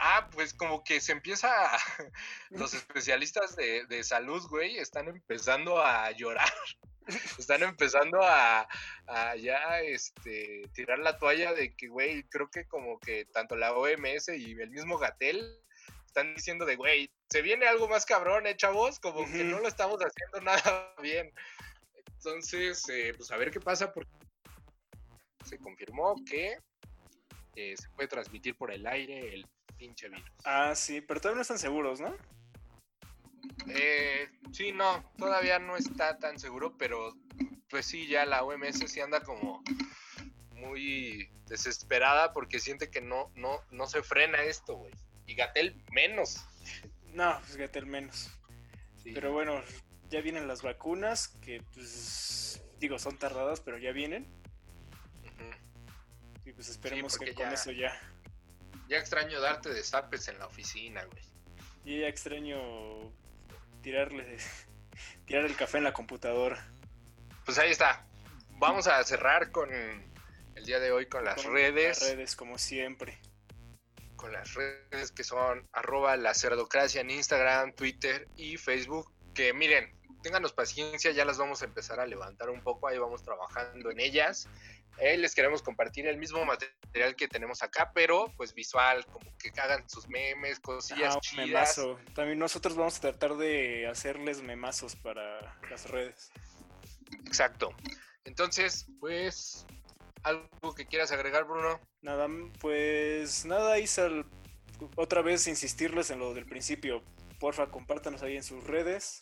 Ah, 0.00 0.30
pues 0.32 0.54
como 0.54 0.84
que 0.84 1.00
se 1.00 1.10
empieza, 1.10 1.48
los 2.50 2.72
especialistas 2.74 3.56
de, 3.56 3.84
de 3.86 4.04
salud, 4.04 4.46
güey, 4.48 4.78
están 4.78 5.08
empezando 5.08 5.80
a 5.80 6.10
llorar. 6.12 6.48
Están 7.38 7.62
empezando 7.62 8.20
a, 8.22 8.68
a, 9.06 9.36
ya 9.36 9.80
este, 9.80 10.68
tirar 10.74 10.98
la 10.98 11.18
toalla 11.18 11.54
de 11.54 11.74
que, 11.74 11.88
güey, 11.88 12.22
creo 12.24 12.50
que 12.50 12.66
como 12.68 13.00
que 13.00 13.24
tanto 13.24 13.56
la 13.56 13.72
OMS 13.72 14.28
y 14.28 14.52
el 14.52 14.70
mismo 14.70 14.98
Gatel 14.98 15.58
están 16.04 16.34
diciendo 16.34 16.66
de, 16.66 16.76
güey, 16.76 17.10
se 17.30 17.40
viene 17.40 17.66
algo 17.66 17.88
más 17.88 18.04
cabrón, 18.04 18.46
¿eh, 18.46 18.56
chavos? 18.56 19.00
Como 19.00 19.24
que 19.24 19.42
no 19.42 19.58
lo 19.58 19.68
estamos 19.68 19.98
haciendo 20.00 20.42
nada 20.42 20.94
bien. 21.00 21.32
Entonces, 22.18 22.86
eh, 22.90 23.14
pues 23.16 23.30
a 23.30 23.38
ver 23.38 23.50
qué 23.50 23.60
pasa, 23.60 23.90
porque 23.90 24.10
se 25.48 25.58
confirmó 25.58 26.14
que 26.24 26.58
eh, 27.56 27.74
se 27.76 27.88
puede 27.90 28.08
transmitir 28.08 28.56
por 28.56 28.70
el 28.70 28.86
aire 28.86 29.34
el 29.34 29.46
pinche 29.76 30.08
virus. 30.08 30.30
Ah, 30.44 30.74
sí, 30.74 31.00
pero 31.00 31.20
todavía 31.20 31.36
no 31.36 31.42
están 31.42 31.58
seguros, 31.58 32.00
¿no? 32.00 32.14
Eh, 33.68 34.28
sí, 34.52 34.72
no, 34.72 35.04
todavía 35.16 35.58
no 35.58 35.76
está 35.76 36.18
tan 36.18 36.38
seguro, 36.38 36.76
pero 36.78 37.14
pues 37.68 37.86
sí, 37.86 38.06
ya 38.06 38.24
la 38.26 38.44
OMS 38.44 38.78
sí 38.86 39.00
anda 39.00 39.20
como 39.22 39.62
muy 40.52 41.30
desesperada 41.46 42.32
porque 42.32 42.60
siente 42.60 42.90
que 42.90 43.00
no, 43.00 43.30
no, 43.34 43.60
no 43.70 43.86
se 43.86 44.02
frena 44.02 44.42
esto, 44.42 44.76
güey. 44.76 44.92
Y 45.26 45.34
Gatel 45.34 45.82
menos. 45.92 46.44
No, 47.12 47.38
pues 47.40 47.56
Gatel 47.56 47.86
menos. 47.86 48.30
Pero 49.04 49.32
bueno, 49.32 49.62
ya 50.10 50.20
vienen 50.20 50.48
las 50.48 50.62
vacunas, 50.62 51.28
que 51.28 51.62
pues 51.74 52.62
digo, 52.78 52.98
son 52.98 53.18
tardadas, 53.18 53.60
pero 53.60 53.78
ya 53.78 53.92
vienen. 53.92 54.26
Y 56.48 56.52
pues 56.52 56.70
esperemos 56.70 57.18
que 57.18 57.34
con 57.34 57.52
eso 57.52 57.70
ya. 57.72 57.92
Ya 58.88 58.96
extraño 58.96 59.38
darte 59.38 59.68
destapes 59.68 60.28
en 60.28 60.38
la 60.38 60.46
oficina, 60.46 61.04
güey. 61.04 61.22
Y 61.84 62.00
ya 62.00 62.08
extraño 62.08 63.12
tirarle 63.82 64.38
tirar 65.26 65.44
el 65.44 65.54
café 65.56 65.76
en 65.76 65.84
la 65.84 65.92
computadora. 65.92 66.66
Pues 67.44 67.58
ahí 67.58 67.70
está. 67.70 68.06
Vamos 68.52 68.86
a 68.86 69.04
cerrar 69.04 69.50
con 69.52 69.70
el 69.74 70.64
día 70.64 70.80
de 70.80 70.90
hoy 70.90 71.06
con 71.06 71.22
las 71.22 71.44
redes. 71.44 72.00
Las 72.00 72.10
redes, 72.12 72.34
como 72.34 72.56
siempre. 72.56 73.20
Con 74.16 74.32
las 74.32 74.54
redes 74.54 75.12
que 75.12 75.24
son 75.24 75.68
arroba 75.72 76.16
la 76.16 76.32
cerdocracia 76.32 77.02
en 77.02 77.10
Instagram, 77.10 77.74
Twitter 77.74 78.26
y 78.36 78.56
Facebook. 78.56 79.12
Que 79.34 79.52
miren, 79.52 79.94
ténganos 80.22 80.54
paciencia, 80.54 81.10
ya 81.10 81.26
las 81.26 81.36
vamos 81.36 81.60
a 81.60 81.66
empezar 81.66 82.00
a 82.00 82.06
levantar 82.06 82.48
un 82.48 82.62
poco, 82.62 82.88
ahí 82.88 82.98
vamos 82.98 83.22
trabajando 83.22 83.90
en 83.90 84.00
ellas. 84.00 84.48
Eh, 85.00 85.16
les 85.16 85.34
queremos 85.34 85.62
compartir 85.62 86.06
el 86.08 86.18
mismo 86.18 86.44
material 86.44 87.14
que 87.16 87.28
tenemos 87.28 87.62
acá, 87.62 87.92
pero 87.94 88.32
pues 88.36 88.52
visual, 88.52 89.06
como 89.06 89.30
que 89.38 89.52
hagan 89.60 89.88
sus 89.88 90.08
memes, 90.08 90.58
cosillas 90.58 91.16
ah, 91.16 91.20
chidas. 91.20 91.78
Memazo. 91.78 91.98
También 92.14 92.38
nosotros 92.38 92.76
vamos 92.76 92.98
a 92.98 93.00
tratar 93.00 93.36
de 93.36 93.86
hacerles 93.86 94.42
memazos 94.42 94.96
para 94.96 95.56
las 95.70 95.88
redes. 95.88 96.32
Exacto. 97.26 97.72
Entonces, 98.24 98.86
pues, 98.98 99.66
¿algo 100.24 100.74
que 100.74 100.86
quieras 100.86 101.12
agregar, 101.12 101.44
Bruno? 101.44 101.80
Nada, 102.02 102.26
pues 102.60 103.44
nada, 103.44 103.78
Isal, 103.78 104.26
otra 104.96 105.22
vez 105.22 105.46
insistirles 105.46 106.10
en 106.10 106.18
lo 106.18 106.34
del 106.34 106.44
principio. 106.44 107.02
Porfa, 107.38 107.68
compártanos 107.70 108.22
ahí 108.22 108.36
en 108.36 108.42
sus 108.42 108.64
redes. 108.64 109.20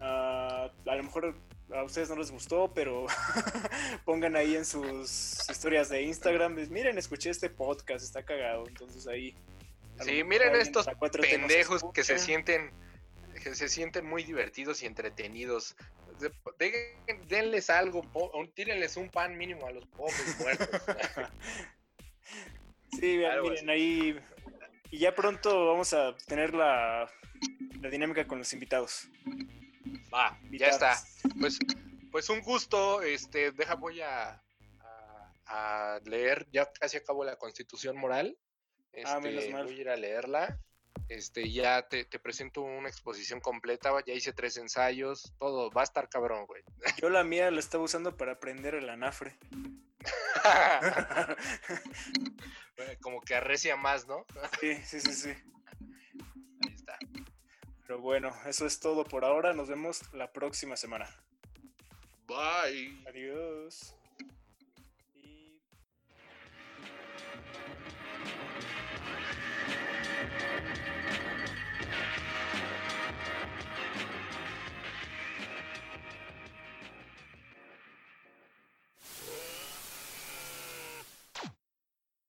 Ah, 0.00 0.70
a 0.86 0.94
lo 0.96 1.02
mejor 1.04 1.36
a 1.74 1.84
ustedes 1.84 2.10
no 2.10 2.16
les 2.16 2.30
gustó, 2.30 2.72
pero 2.74 3.06
pongan 4.04 4.36
ahí 4.36 4.56
en 4.56 4.64
sus 4.64 5.48
historias 5.48 5.88
de 5.88 6.02
Instagram, 6.02 6.56
miren, 6.70 6.98
escuché 6.98 7.30
este 7.30 7.50
podcast, 7.50 8.04
está 8.04 8.22
cagado, 8.22 8.66
entonces 8.66 9.06
ahí. 9.06 9.34
Sí, 10.00 10.24
miren 10.24 10.54
estos 10.56 10.86
pendejos 11.12 11.84
que 11.92 12.02
se 12.02 12.18
sienten 12.18 12.70
que 13.42 13.54
se 13.54 13.68
sienten 13.68 14.06
muy 14.06 14.22
divertidos 14.22 14.82
y 14.82 14.86
entretenidos. 14.86 15.76
denles 17.28 17.70
algo, 17.70 18.04
tírenles 18.54 18.96
un 18.96 19.08
pan 19.08 19.36
mínimo 19.36 19.66
a 19.66 19.72
los 19.72 19.86
pobres 19.86 20.36
muertos. 20.38 20.68
sí, 23.00 23.22
miren 23.42 23.70
ahí. 23.70 24.20
Y 24.90 24.98
ya 24.98 25.14
pronto 25.14 25.66
vamos 25.66 25.94
a 25.94 26.16
tener 26.26 26.52
la, 26.52 27.10
la 27.80 27.90
dinámica 27.90 28.26
con 28.26 28.38
los 28.38 28.52
invitados. 28.52 29.08
Va, 30.12 30.38
ya 30.50 30.68
está. 30.68 30.98
Pues, 31.38 31.58
pues 32.10 32.28
un 32.28 32.40
gusto. 32.40 33.02
Este, 33.02 33.52
deja, 33.52 33.74
voy 33.74 34.00
a, 34.00 34.42
a, 35.46 36.00
leer. 36.04 36.48
Ya 36.52 36.70
casi 36.72 36.96
acabo 36.96 37.24
la 37.24 37.36
constitución 37.36 37.96
moral. 37.96 38.36
ah, 39.04 39.20
menos 39.20 39.44
este, 39.44 39.52
mal. 39.52 39.64
Voy 39.64 39.78
a 39.78 39.80
ir 39.80 39.88
a 39.88 39.96
leerla. 39.96 40.58
Este, 41.08 41.50
ya 41.50 41.88
te, 41.88 42.04
te, 42.04 42.18
presento 42.18 42.62
una 42.62 42.88
exposición 42.88 43.40
completa. 43.40 43.90
Ya 44.06 44.14
hice 44.14 44.32
tres 44.32 44.56
ensayos. 44.56 45.32
Todo 45.38 45.70
va 45.70 45.82
a 45.82 45.84
estar 45.84 46.08
cabrón, 46.08 46.46
güey. 46.46 46.62
Yo 47.02 47.10
la 47.10 47.24
mía 47.24 47.50
la 47.50 47.60
estaba 47.60 47.84
usando 47.84 48.16
para 48.16 48.32
aprender 48.32 48.74
el 48.74 48.88
anafre. 48.88 49.38
Como 53.02 53.20
que 53.20 53.34
arrecia 53.34 53.76
más, 53.76 54.06
¿no? 54.06 54.24
sí, 54.60 54.76
sí, 54.84 55.00
sí, 55.00 55.12
sí. 55.12 55.34
Pero 57.90 58.02
bueno, 58.02 58.30
eso 58.46 58.66
es 58.66 58.78
todo 58.78 59.02
por 59.02 59.24
ahora. 59.24 59.52
Nos 59.52 59.68
vemos 59.68 60.02
la 60.12 60.32
próxima 60.32 60.76
semana. 60.76 61.10
Bye. 62.28 63.02
Adiós. 63.08 63.96